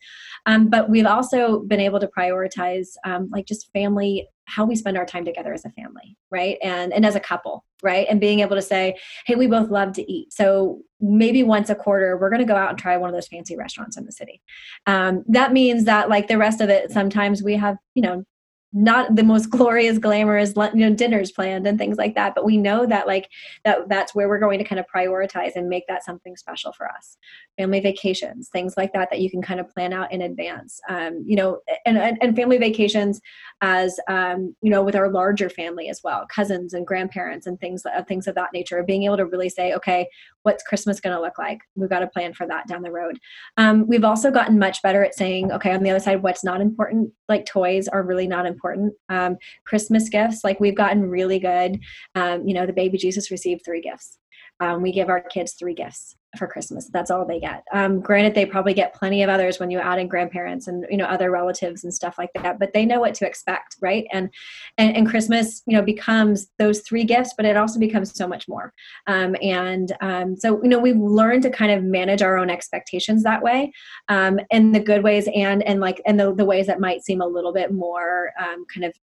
Um, 0.46 0.68
but 0.68 0.88
we've 0.88 1.06
also 1.06 1.60
been 1.60 1.80
able 1.80 2.00
to 2.00 2.08
prioritize 2.08 2.88
um, 3.04 3.28
like 3.32 3.46
just 3.46 3.70
family 3.72 4.28
how 4.46 4.64
we 4.64 4.74
spend 4.74 4.98
our 4.98 5.06
time 5.06 5.24
together 5.24 5.52
as 5.52 5.64
a 5.64 5.70
family 5.70 6.16
right? 6.32 6.56
And 6.62 6.92
and 6.92 7.06
as 7.06 7.14
a 7.14 7.20
couple 7.20 7.64
right? 7.82 8.06
And 8.08 8.20
being 8.20 8.40
able 8.40 8.56
to 8.56 8.62
say 8.62 8.96
hey 9.26 9.34
we 9.34 9.46
both 9.46 9.70
love 9.70 9.92
to 9.94 10.12
eat. 10.12 10.32
So 10.32 10.82
maybe 11.00 11.42
once 11.42 11.68
a 11.68 11.74
quarter 11.74 12.16
we're 12.16 12.30
going 12.30 12.40
to 12.40 12.46
go 12.46 12.56
out 12.56 12.70
and 12.70 12.78
try 12.78 12.96
one 12.96 13.10
of 13.10 13.14
those 13.14 13.28
fancy 13.28 13.56
restaurants 13.56 13.96
in 13.96 14.04
the 14.04 14.12
city. 14.12 14.40
Um, 14.86 15.24
that 15.28 15.52
means 15.52 15.84
that 15.84 16.08
like 16.08 16.28
the 16.28 16.38
rest 16.38 16.60
of 16.60 16.68
it 16.68 16.90
sometimes 16.90 17.42
we 17.42 17.54
have 17.56 17.76
you 17.94 18.02
know 18.02 18.24
not 18.72 19.14
the 19.14 19.22
most 19.22 19.46
glorious 19.50 19.98
glamorous 19.98 20.52
you 20.56 20.88
know 20.88 20.94
dinners 20.94 21.30
planned 21.30 21.66
and 21.66 21.78
things 21.78 21.98
like 21.98 22.14
that 22.14 22.34
but 22.34 22.44
we 22.44 22.56
know 22.56 22.86
that 22.86 23.06
like 23.06 23.28
that 23.64 23.88
that's 23.88 24.14
where 24.14 24.28
we're 24.28 24.38
going 24.38 24.58
to 24.58 24.64
kind 24.64 24.80
of 24.80 24.86
prioritize 24.94 25.52
and 25.56 25.68
make 25.68 25.86
that 25.88 26.04
something 26.04 26.36
special 26.36 26.72
for 26.72 26.90
us. 26.90 27.16
Family 27.58 27.80
vacations 27.80 28.48
things 28.48 28.74
like 28.76 28.92
that 28.92 29.10
that 29.10 29.20
you 29.20 29.30
can 29.30 29.42
kind 29.42 29.60
of 29.60 29.68
plan 29.68 29.92
out 29.92 30.10
in 30.12 30.22
advance. 30.22 30.80
Um, 30.88 31.22
you 31.26 31.36
know 31.36 31.60
and, 31.84 31.98
and, 31.98 32.18
and 32.20 32.36
family 32.36 32.58
vacations 32.58 33.20
as 33.60 33.98
um, 34.08 34.54
you 34.62 34.70
know 34.70 34.82
with 34.82 34.96
our 34.96 35.10
larger 35.10 35.48
family 35.48 35.88
as 35.88 36.00
well 36.02 36.26
cousins 36.32 36.74
and 36.74 36.86
grandparents 36.86 37.46
and 37.46 37.60
things 37.60 37.84
uh, 37.84 38.02
things 38.04 38.26
of 38.26 38.34
that 38.34 38.50
nature 38.52 38.82
being 38.82 39.04
able 39.04 39.16
to 39.16 39.26
really 39.26 39.48
say 39.48 39.74
okay 39.74 40.08
what's 40.42 40.62
christmas 40.62 41.00
going 41.00 41.14
to 41.14 41.20
look 41.20 41.38
like? 41.38 41.60
We've 41.74 41.88
got 41.88 42.00
to 42.00 42.06
plan 42.06 42.34
for 42.34 42.46
that 42.46 42.66
down 42.66 42.82
the 42.82 42.90
road. 42.90 43.18
Um, 43.56 43.86
we've 43.86 44.04
also 44.04 44.30
gotten 44.30 44.58
much 44.58 44.82
better 44.82 45.04
at 45.04 45.14
saying 45.14 45.52
okay 45.52 45.72
on 45.72 45.82
the 45.82 45.90
other 45.90 46.00
side 46.00 46.22
what's 46.22 46.44
not 46.44 46.60
important 46.60 47.12
like 47.28 47.46
toys 47.46 47.88
are 47.88 48.02
really 48.02 48.26
not 48.26 48.46
important 48.46 48.61
important. 48.62 48.94
Um, 49.08 49.36
Christmas 49.66 50.08
gifts, 50.08 50.44
like 50.44 50.60
we've 50.60 50.76
gotten 50.76 51.08
really 51.08 51.38
good. 51.38 51.80
Um, 52.14 52.46
you 52.46 52.54
know, 52.54 52.66
the 52.66 52.72
baby 52.72 52.98
Jesus 52.98 53.30
received 53.30 53.62
three 53.64 53.80
gifts. 53.80 54.18
Um, 54.60 54.82
we 54.82 54.92
give 54.92 55.08
our 55.08 55.20
kids 55.20 55.54
three 55.54 55.74
gifts 55.74 56.16
for 56.36 56.46
Christmas. 56.46 56.88
That's 56.92 57.10
all 57.10 57.26
they 57.26 57.40
get. 57.40 57.62
Um, 57.72 58.00
granted, 58.00 58.34
they 58.34 58.46
probably 58.46 58.74
get 58.74 58.94
plenty 58.94 59.22
of 59.22 59.28
others 59.28 59.60
when 59.60 59.70
you 59.70 59.78
add 59.78 59.98
in 59.98 60.08
grandparents 60.08 60.66
and 60.66 60.86
you 60.90 60.96
know 60.96 61.04
other 61.04 61.30
relatives 61.30 61.84
and 61.84 61.92
stuff 61.92 62.16
like 62.18 62.30
that. 62.34 62.58
But 62.58 62.72
they 62.72 62.86
know 62.86 63.00
what 63.00 63.14
to 63.14 63.26
expect, 63.26 63.76
right? 63.80 64.06
And 64.12 64.30
and, 64.78 64.96
and 64.96 65.08
Christmas, 65.08 65.62
you 65.66 65.76
know, 65.76 65.82
becomes 65.82 66.48
those 66.58 66.80
three 66.80 67.04
gifts, 67.04 67.34
but 67.36 67.44
it 67.44 67.56
also 67.56 67.78
becomes 67.78 68.16
so 68.16 68.26
much 68.26 68.48
more. 68.48 68.72
Um, 69.06 69.36
and 69.42 69.92
um, 70.00 70.36
so 70.36 70.62
you 70.62 70.68
know, 70.68 70.78
we've 70.78 70.96
learned 70.96 71.42
to 71.42 71.50
kind 71.50 71.72
of 71.72 71.84
manage 71.84 72.22
our 72.22 72.38
own 72.38 72.48
expectations 72.48 73.22
that 73.24 73.42
way, 73.42 73.72
um, 74.08 74.40
in 74.50 74.72
the 74.72 74.80
good 74.80 75.02
ways 75.02 75.28
and 75.34 75.62
and 75.64 75.80
like 75.80 76.00
and 76.06 76.18
the 76.18 76.34
the 76.34 76.44
ways 76.44 76.66
that 76.66 76.80
might 76.80 77.04
seem 77.04 77.20
a 77.20 77.26
little 77.26 77.52
bit 77.52 77.72
more 77.72 78.32
um, 78.40 78.64
kind 78.72 78.84
of 78.84 78.94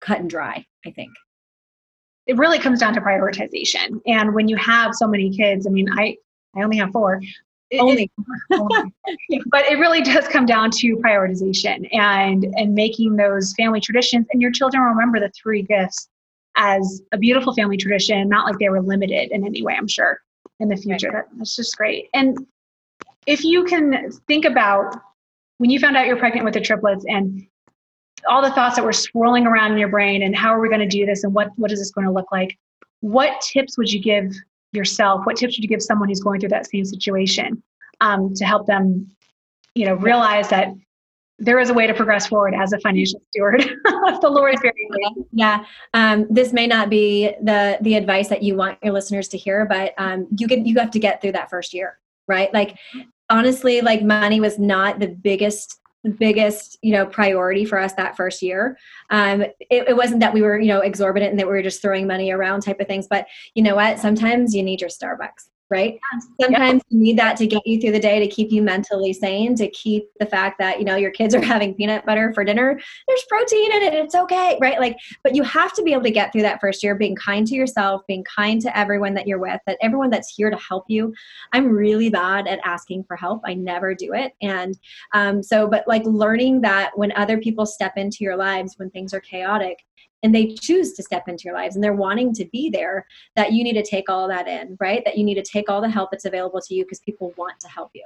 cut 0.00 0.20
and 0.20 0.30
dry. 0.30 0.64
I 0.86 0.90
think 0.92 1.10
it 2.28 2.36
really 2.36 2.58
comes 2.58 2.78
down 2.78 2.92
to 2.92 3.00
prioritization. 3.00 4.00
And 4.06 4.34
when 4.34 4.48
you 4.48 4.56
have 4.56 4.94
so 4.94 5.08
many 5.08 5.34
kids, 5.34 5.66
I 5.66 5.70
mean, 5.70 5.88
I 5.90 6.16
I 6.58 6.64
only 6.64 6.76
have 6.78 6.90
four. 6.92 7.20
only, 7.78 8.10
but 8.50 9.64
it 9.66 9.78
really 9.78 10.00
does 10.00 10.26
come 10.28 10.46
down 10.46 10.70
to 10.70 10.96
prioritization 10.96 11.88
and 11.94 12.46
and 12.56 12.74
making 12.74 13.16
those 13.16 13.54
family 13.54 13.80
traditions. 13.80 14.26
And 14.32 14.40
your 14.40 14.50
children 14.50 14.82
remember 14.82 15.20
the 15.20 15.30
three 15.30 15.62
gifts 15.62 16.08
as 16.56 17.02
a 17.12 17.18
beautiful 17.18 17.54
family 17.54 17.76
tradition, 17.76 18.28
not 18.28 18.46
like 18.46 18.58
they 18.58 18.68
were 18.68 18.80
limited 18.80 19.30
in 19.30 19.44
any 19.44 19.62
way. 19.62 19.74
I'm 19.74 19.88
sure 19.88 20.20
in 20.60 20.68
the 20.68 20.76
future. 20.76 21.10
That, 21.12 21.28
that's 21.36 21.56
just 21.56 21.76
great. 21.76 22.08
And 22.14 22.46
if 23.26 23.44
you 23.44 23.64
can 23.64 24.10
think 24.26 24.44
about 24.44 24.96
when 25.58 25.70
you 25.70 25.78
found 25.78 25.96
out 25.96 26.06
you're 26.06 26.16
pregnant 26.16 26.44
with 26.44 26.54
the 26.54 26.60
triplets 26.60 27.04
and 27.06 27.46
all 28.28 28.42
the 28.42 28.50
thoughts 28.50 28.76
that 28.76 28.84
were 28.84 28.92
swirling 28.92 29.46
around 29.46 29.72
in 29.72 29.78
your 29.78 29.88
brain 29.88 30.22
and 30.22 30.36
how 30.36 30.50
are 30.50 30.60
we 30.60 30.68
going 30.68 30.80
to 30.80 30.88
do 30.88 31.06
this 31.06 31.24
and 31.24 31.32
what 31.34 31.50
what 31.56 31.70
is 31.70 31.78
this 31.78 31.90
going 31.90 32.06
to 32.06 32.12
look 32.12 32.32
like 32.32 32.58
what 33.00 33.40
tips 33.40 33.78
would 33.78 33.92
you 33.92 34.00
give 34.00 34.34
yourself 34.72 35.22
what 35.24 35.36
tips 35.36 35.56
would 35.56 35.62
you 35.62 35.68
give 35.68 35.82
someone 35.82 36.08
who's 36.08 36.20
going 36.20 36.40
through 36.40 36.48
that 36.48 36.68
same 36.68 36.84
situation 36.84 37.62
um, 38.00 38.32
to 38.34 38.44
help 38.44 38.66
them 38.66 39.08
you 39.74 39.84
know 39.84 39.94
realize 39.94 40.48
that 40.48 40.68
there 41.40 41.60
is 41.60 41.70
a 41.70 41.74
way 41.74 41.86
to 41.86 41.94
progress 41.94 42.26
forward 42.26 42.52
as 42.52 42.72
a 42.72 42.80
financial 42.80 43.22
steward 43.30 43.60
the 43.84 44.28
lord 44.30 44.54
is 44.54 44.60
very 44.60 44.88
good 44.90 45.24
yeah. 45.32 45.64
Um, 45.94 46.26
this 46.28 46.52
may 46.52 46.66
not 46.66 46.90
be 46.90 47.32
the 47.42 47.78
the 47.80 47.94
advice 47.94 48.28
that 48.28 48.42
you 48.42 48.56
want 48.56 48.78
your 48.82 48.92
listeners 48.92 49.28
to 49.28 49.38
hear 49.38 49.64
but 49.64 49.94
um, 49.98 50.26
you 50.36 50.46
get 50.46 50.66
you 50.66 50.78
have 50.78 50.90
to 50.90 50.98
get 50.98 51.22
through 51.22 51.32
that 51.32 51.50
first 51.50 51.72
year 51.72 51.98
right? 52.28 52.52
Like 52.54 52.76
honestly 53.30 53.80
like 53.80 54.02
money 54.02 54.40
was 54.40 54.58
not 54.58 55.00
the 55.00 55.08
biggest 55.08 55.80
biggest 56.18 56.78
you 56.82 56.92
know 56.92 57.04
priority 57.04 57.64
for 57.64 57.78
us 57.78 57.92
that 57.94 58.16
first 58.16 58.42
year. 58.42 58.78
Um 59.10 59.42
it, 59.42 59.88
it, 59.88 59.96
wasn't 59.96 60.20
that 60.20 60.32
we 60.32 60.42
were 60.42 60.58
you 60.58 60.68
know 60.68 60.80
exorbitant 60.80 61.30
and 61.30 61.38
that 61.40 61.46
we 61.46 61.52
were 61.52 61.62
just 61.62 61.82
throwing 61.82 62.06
money 62.06 62.30
around 62.30 62.62
type 62.62 62.80
of 62.80 62.86
things 62.86 63.06
but 63.08 63.26
you 63.54 63.62
know 63.62 63.74
what? 63.74 63.98
Sometimes 63.98 64.54
you 64.54 64.62
need 64.62 64.80
your 64.80 64.90
starbucks 64.90 65.48
right? 65.70 65.98
Sometimes 66.40 66.82
you 66.88 66.98
need 66.98 67.18
that 67.18 67.36
to 67.38 67.46
get 67.46 67.66
you 67.66 67.80
through 67.80 67.92
the 67.92 68.00
day, 68.00 68.18
to 68.20 68.26
keep 68.26 68.50
you 68.50 68.62
mentally 68.62 69.12
sane, 69.12 69.54
to 69.56 69.68
keep 69.70 70.08
the 70.18 70.26
fact 70.26 70.58
that, 70.58 70.78
you 70.78 70.84
know, 70.84 70.96
your 70.96 71.10
kids 71.10 71.34
are 71.34 71.40
having 71.44 71.74
peanut 71.74 72.06
butter 72.06 72.32
for 72.32 72.44
dinner. 72.44 72.80
There's 73.06 73.24
protein 73.28 73.72
in 73.72 73.82
it. 73.82 73.94
It's 73.94 74.14
okay, 74.14 74.58
right? 74.60 74.78
Like, 74.78 74.96
but 75.22 75.34
you 75.34 75.42
have 75.42 75.72
to 75.74 75.82
be 75.82 75.92
able 75.92 76.04
to 76.04 76.10
get 76.10 76.32
through 76.32 76.42
that 76.42 76.60
first 76.60 76.82
year, 76.82 76.94
being 76.94 77.16
kind 77.16 77.46
to 77.46 77.54
yourself, 77.54 78.02
being 78.08 78.24
kind 78.24 78.60
to 78.62 78.76
everyone 78.76 79.14
that 79.14 79.26
you're 79.26 79.38
with, 79.38 79.60
that 79.66 79.78
everyone 79.82 80.10
that's 80.10 80.34
here 80.34 80.50
to 80.50 80.56
help 80.56 80.84
you. 80.88 81.12
I'm 81.52 81.68
really 81.68 82.10
bad 82.10 82.46
at 82.46 82.60
asking 82.64 83.04
for 83.04 83.16
help. 83.16 83.42
I 83.44 83.54
never 83.54 83.94
do 83.94 84.14
it. 84.14 84.32
And 84.40 84.78
um, 85.12 85.42
so, 85.42 85.68
but 85.68 85.86
like 85.86 86.04
learning 86.04 86.62
that 86.62 86.96
when 86.96 87.12
other 87.12 87.38
people 87.38 87.66
step 87.66 87.96
into 87.96 88.18
your 88.20 88.36
lives, 88.36 88.74
when 88.76 88.90
things 88.90 89.12
are 89.12 89.20
chaotic, 89.20 89.78
and 90.22 90.34
they 90.34 90.54
choose 90.54 90.94
to 90.94 91.02
step 91.02 91.28
into 91.28 91.44
your 91.44 91.54
lives 91.54 91.74
and 91.74 91.82
they're 91.82 91.94
wanting 91.94 92.32
to 92.34 92.44
be 92.46 92.70
there 92.70 93.06
that 93.36 93.52
you 93.52 93.62
need 93.62 93.74
to 93.74 93.84
take 93.84 94.08
all 94.08 94.28
that 94.28 94.48
in 94.48 94.76
right? 94.80 95.02
That 95.04 95.16
you 95.18 95.24
need 95.24 95.34
to 95.36 95.42
take 95.42 95.70
all 95.70 95.80
the 95.80 95.88
help 95.88 96.10
that's 96.10 96.24
available 96.24 96.60
to 96.60 96.74
you 96.74 96.84
because 96.84 97.00
people 97.00 97.32
want 97.36 97.58
to 97.60 97.68
help 97.68 97.90
you. 97.94 98.04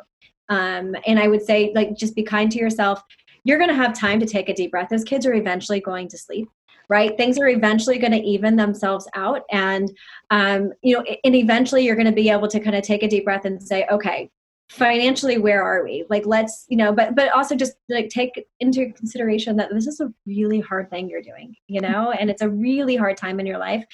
Um, 0.48 0.94
and 1.06 1.18
i 1.18 1.28
would 1.28 1.42
say 1.42 1.72
like 1.74 1.96
just 1.96 2.14
be 2.14 2.22
kind 2.22 2.50
to 2.52 2.58
yourself. 2.58 3.02
You're 3.44 3.58
going 3.58 3.70
to 3.70 3.74
have 3.74 3.92
time 3.92 4.20
to 4.20 4.26
take 4.26 4.48
a 4.48 4.54
deep 4.54 4.70
breath. 4.70 4.88
Those 4.90 5.04
kids 5.04 5.26
are 5.26 5.34
eventually 5.34 5.80
going 5.80 6.08
to 6.08 6.18
sleep 6.18 6.48
right? 6.88 7.16
Things 7.16 7.38
are 7.38 7.48
eventually 7.48 7.96
going 7.96 8.12
to 8.12 8.18
even 8.18 8.54
themselves 8.56 9.08
out 9.14 9.42
and 9.50 9.90
um, 10.30 10.72
you 10.82 10.94
know 10.94 11.04
and 11.24 11.34
eventually 11.34 11.84
you're 11.84 11.96
going 11.96 12.06
to 12.06 12.12
be 12.12 12.28
able 12.28 12.48
to 12.48 12.60
kind 12.60 12.76
of 12.76 12.82
take 12.82 13.02
a 13.02 13.08
deep 13.08 13.24
breath 13.24 13.46
and 13.46 13.62
say 13.62 13.86
okay 13.90 14.30
financially 14.72 15.36
where 15.36 15.62
are 15.62 15.84
we? 15.84 16.04
Like 16.08 16.24
let's 16.24 16.64
you 16.68 16.76
know 16.78 16.92
but 16.92 17.14
but 17.14 17.30
also 17.32 17.54
just 17.54 17.74
like 17.90 18.08
take 18.08 18.46
into 18.60 18.90
consideration 18.92 19.56
that 19.56 19.70
this 19.70 19.86
is 19.86 20.00
a 20.00 20.12
really 20.26 20.60
hard 20.60 20.88
thing 20.88 21.08
you're 21.08 21.22
doing 21.22 21.54
you 21.68 21.80
know 21.80 22.10
and 22.12 22.30
it's 22.30 22.40
a 22.40 22.48
really 22.48 22.96
hard 22.96 23.16
time 23.16 23.38
in 23.38 23.46
your 23.46 23.58
life. 23.58 23.84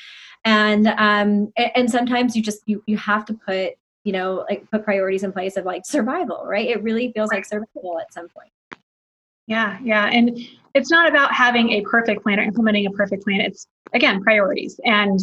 And 0.44 0.86
um 0.86 1.52
and 1.56 1.90
sometimes 1.90 2.36
you 2.36 2.42
just 2.42 2.60
you 2.66 2.82
you 2.86 2.96
have 2.96 3.24
to 3.26 3.34
put 3.34 3.72
you 4.04 4.12
know 4.12 4.44
like 4.48 4.70
put 4.70 4.84
priorities 4.84 5.24
in 5.24 5.32
place 5.32 5.56
of 5.56 5.64
like 5.64 5.84
survival 5.84 6.44
right? 6.46 6.68
It 6.68 6.82
really 6.82 7.10
feels 7.12 7.30
like 7.32 7.44
survival 7.44 7.98
at 8.00 8.12
some 8.12 8.28
point. 8.28 8.52
Yeah 9.48 9.78
yeah 9.82 10.06
and 10.06 10.38
it's 10.74 10.92
not 10.92 11.08
about 11.08 11.32
having 11.32 11.70
a 11.70 11.80
perfect 11.82 12.22
plan 12.22 12.38
or 12.38 12.42
implementing 12.42 12.86
a 12.86 12.90
perfect 12.90 13.24
plan. 13.24 13.40
It's 13.40 13.66
again 13.94 14.22
priorities. 14.22 14.78
And 14.84 15.18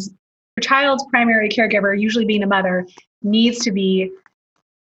your 0.56 0.62
child's 0.62 1.04
primary 1.08 1.48
caregiver 1.48 1.98
usually 1.98 2.26
being 2.26 2.42
a 2.42 2.46
mother 2.46 2.86
needs 3.22 3.58
to 3.60 3.72
be 3.72 4.12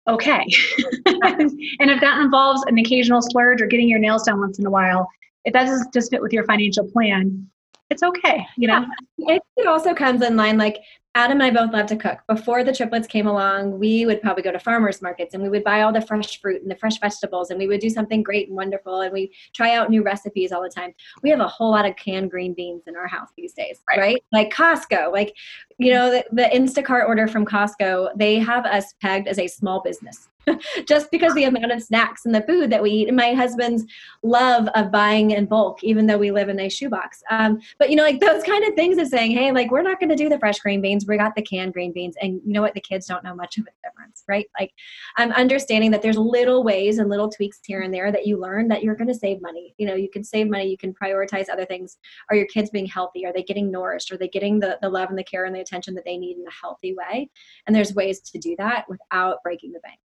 okay. 0.08 0.46
and 1.06 1.90
if 1.90 2.02
that 2.02 2.22
involves 2.22 2.64
an 2.68 2.78
occasional 2.78 3.22
splurge 3.22 3.62
or 3.62 3.68
getting 3.68 3.88
your 3.88 4.00
nails 4.00 4.24
done 4.24 4.40
once 4.40 4.60
in 4.60 4.66
a 4.66 4.72
while, 4.72 5.10
if 5.46 5.54
that 5.54 5.66
doesn't 5.66 5.94
just 5.94 6.12
fit 6.12 6.22
with 6.22 6.34
your 6.34 6.46
financial 6.46 6.90
plan, 6.90 7.50
it's 7.90 8.04
okay. 8.04 8.46
You 8.58 8.68
know, 8.68 8.86
it 9.20 9.68
also 9.68 9.94
comes 9.94 10.22
in 10.22 10.36
line 10.36 10.58
like 10.58 10.78
Adam 11.16 11.42
and 11.42 11.44
I 11.44 11.52
both 11.52 11.72
love 11.72 11.86
to 11.88 11.96
cook. 11.96 12.20
Before 12.28 12.64
the 12.64 12.74
triplets 12.74 13.06
came 13.06 13.28
along, 13.28 13.78
we 13.78 14.06
would 14.08 14.20
probably 14.20 14.42
go 14.42 14.52
to 14.52 14.60
farmers 14.60 15.00
markets 15.00 15.36
and 15.36 15.44
we 15.44 15.50
would 15.50 15.64
buy 15.64 15.84
all 15.84 15.94
the 15.94 16.02
fresh 16.02 16.42
fruit 16.42 16.64
and 16.64 16.72
the 16.72 16.76
fresh 16.76 17.00
vegetables 17.00 17.52
and 17.52 17.60
we 17.60 17.68
would 17.68 17.82
do 17.82 17.90
something 17.90 18.24
great 18.24 18.48
and 18.48 18.58
wonderful 18.58 19.02
and 19.02 19.14
we 19.14 19.32
try 19.54 19.76
out 19.76 19.92
new 19.92 20.02
recipes 20.02 20.52
all 20.52 20.64
the 20.64 20.70
time. 20.70 20.92
We 21.22 21.30
have 21.30 21.40
a 21.40 21.48
whole 21.48 21.70
lot 21.70 21.86
of 21.86 21.96
canned 21.98 22.32
green 22.32 22.56
beans 22.56 22.84
in 22.88 22.96
our 22.96 23.08
house 23.08 23.30
these 23.38 23.54
days, 23.54 23.80
right? 23.88 24.00
right? 24.00 24.24
Like 24.32 24.52
Costco, 24.52 25.12
like 25.12 25.36
you 25.78 25.94
know 25.94 26.10
the, 26.10 26.26
the 26.32 26.50
Instacart 26.52 27.08
order 27.08 27.28
from 27.28 27.46
Costco, 27.46 28.10
they 28.16 28.40
have 28.40 28.66
us 28.66 28.94
pegged 29.00 29.28
as 29.28 29.38
a 29.38 29.48
small 29.48 29.82
business. 29.82 30.30
just 30.88 31.10
because 31.12 31.34
the 31.34 31.44
amount 31.46 31.72
of 31.72 31.82
snacks 31.82 32.26
and 32.26 32.34
the 32.34 32.42
food 32.42 32.70
that 32.72 32.82
we 32.82 32.92
eat. 32.92 33.08
And 33.08 33.18
my 33.18 33.34
husband's 33.34 33.86
love 34.24 34.68
of 34.76 34.92
buying 34.92 35.32
in 35.32 35.46
bulk 35.46 35.84
even 35.84 36.08
though 36.08 36.18
we 36.18 36.32
live 36.32 36.50
in 36.50 36.60
a 36.60 36.70
shoebox. 36.70 37.22
Um, 37.30 37.60
but 37.80 37.90
you 37.90 37.96
know 37.96 38.04
like 38.04 38.20
those 38.20 38.44
kind 38.44 38.64
of 38.66 38.74
things 38.76 38.98
of 38.98 39.08
saying 39.08 39.32
hey 39.32 39.52
like 39.52 39.72
we're 39.72 39.82
not 39.82 40.00
going 40.00 40.10
to 40.10 40.16
do 40.16 40.30
the 40.30 40.40
fresh 40.40 40.60
green 40.60 40.82
beans. 40.82 41.06
We 41.08 41.18
got 41.18 41.36
the 41.36 41.42
canned 41.42 41.74
green 41.74 41.92
beans. 41.92 42.16
And 42.22 42.42
you 42.46 42.54
know 42.54 42.62
what? 42.62 42.74
The 42.74 42.82
kids 42.82 43.08
don't 43.08 43.24
know 43.24 43.36
much 43.36 43.58
of 43.58 43.64
a 43.64 43.88
difference 43.88 44.24
right? 44.28 44.48
Like 44.60 44.72
i'm 45.18 45.32
understanding 45.32 45.92
that 45.92 46.02
there's 46.02 46.18
little 46.18 46.64
ways 46.64 46.98
and 46.98 47.10
little 47.10 47.30
tweaks 47.30 47.60
here 47.66 47.82
and 47.82 47.94
there 47.94 48.12
that 48.12 48.28
you 48.28 48.38
learn 48.38 48.68
that 48.68 48.84
you're 48.84 48.96
going 48.96 49.08
to 49.08 49.14
save 49.14 49.42
money. 49.42 49.74
You 49.78 49.88
know 49.88 49.96
you 49.96 50.10
can 50.10 50.24
save 50.24 50.50
money. 50.50 50.68
You 50.68 50.78
can 50.78 50.94
prioritize 50.94 51.50
other 51.50 51.66
things. 51.66 51.98
Are 52.30 52.36
your 52.36 52.48
kids 52.48 52.70
being 52.70 52.86
healthy? 52.86 53.26
Are 53.26 53.34
they 53.34 53.44
getting 53.44 53.72
nourished? 53.72 54.12
Are 54.12 54.18
they 54.18 54.28
getting 54.28 54.60
the, 54.60 54.78
the 54.82 54.90
love 54.90 55.10
and 55.10 55.18
the 55.18 55.24
care 55.24 55.46
and 55.46 55.56
the 55.56 55.62
attention 55.62 55.94
that 55.96 56.06
they 56.06 56.18
need 56.18 56.38
in 56.38 56.46
a 56.48 56.52
healthy 56.52 56.94
way? 56.94 57.30
And 57.68 57.76
there's 57.76 57.94
ways 57.94 58.20
to 58.22 58.38
do 58.38 58.56
that 58.58 58.86
without 58.90 59.42
breaking 59.44 59.74
the 59.74 59.80
bank 59.80 60.00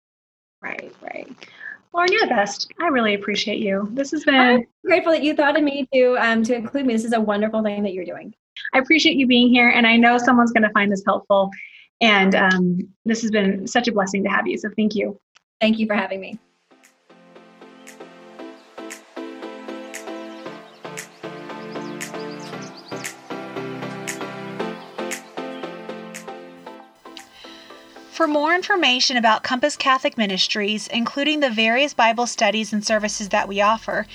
Right, 0.62 0.94
right. 1.02 1.28
Lauren, 1.94 2.12
you're 2.12 2.22
the 2.22 2.28
best. 2.28 2.72
I 2.82 2.88
really 2.88 3.14
appreciate 3.14 3.60
you. 3.60 3.88
This 3.94 4.12
has 4.12 4.24
been 4.26 4.36
I'm 4.36 4.68
grateful 4.86 5.14
that 5.14 5.24
you 5.24 5.34
thought 5.34 5.56
of 5.56 5.64
me 5.64 5.88
to 5.94 6.18
um, 6.18 6.44
to 6.44 6.56
include 6.56 6.86
me. 6.86 6.94
This 6.94 7.06
is 7.06 7.14
a 7.14 7.22
wonderful 7.22 7.64
thing 7.64 7.84
that 7.84 7.94
you're 7.94 8.06
doing. 8.06 8.34
I 8.74 8.80
appreciate 8.80 9.16
you 9.16 9.28
being 9.28 9.50
here, 9.50 9.70
and 9.70 9.88
I 9.88 9.96
know 9.96 10.18
someone's 10.18 10.52
going 10.52 10.64
to 10.64 10.72
find 10.72 10.92
this 10.92 11.04
helpful. 11.06 11.52
And 12.02 12.36
um, 12.36 12.80
this 13.06 13.22
has 13.22 13.32
been 13.32 13.66
such 13.68 13.88
a 13.88 13.94
blessing 13.94 14.24
to 14.24 14.30
have 14.30 14.46
you. 14.48 14.58
So 14.58 14.70
thank 14.76 14.96
you. 14.96 15.20
Thank 15.62 15.80
you 15.80 15.88
for 15.88 15.94
having 15.94 16.20
me. 16.20 16.38
For 28.16 28.28
more 28.30 28.56
information 28.56 29.18
about 29.18 29.44
Compass 29.44 29.76
Catholic 29.76 30.18
Ministries, 30.18 30.88
including 30.88 31.42
the 31.42 31.50
various 31.50 31.94
Bible 31.94 32.26
studies 32.26 32.72
and 32.72 32.82
services 32.82 33.28
that 33.28 33.50
we 33.50 33.60
offer, 33.60 34.08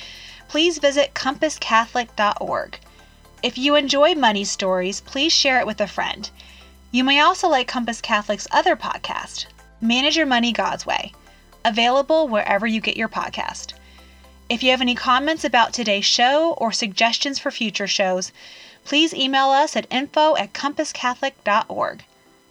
please 0.48 0.78
visit 0.78 1.12
compasscatholic.org. 1.12 2.78
If 3.42 3.58
you 3.58 3.74
enjoy 3.74 4.14
money 4.14 4.44
stories, 4.44 5.02
please 5.02 5.34
share 5.34 5.60
it 5.60 5.66
with 5.66 5.82
a 5.82 5.86
friend. 5.86 6.30
You 6.90 7.04
may 7.04 7.20
also 7.20 7.46
like 7.46 7.68
Compass 7.68 8.00
Catholic's 8.00 8.48
other 8.50 8.74
podcast, 8.74 9.44
Manage 9.82 10.16
Your 10.16 10.24
Money 10.24 10.52
God's 10.52 10.86
Way, 10.86 11.12
available 11.62 12.26
wherever 12.26 12.66
you 12.66 12.80
get 12.80 12.96
your 12.96 13.10
podcast. 13.10 13.74
If 14.48 14.62
you 14.62 14.70
have 14.70 14.80
any 14.80 14.94
comments 14.94 15.44
about 15.44 15.74
today's 15.74 16.06
show 16.06 16.54
or 16.54 16.72
suggestions 16.72 17.38
for 17.38 17.50
future 17.50 17.86
shows, 17.86 18.32
please 18.82 19.12
email 19.12 19.50
us 19.50 19.76
at 19.76 19.86
info 19.90 20.38
at 20.38 20.54
compasscatholic.org. 20.54 22.02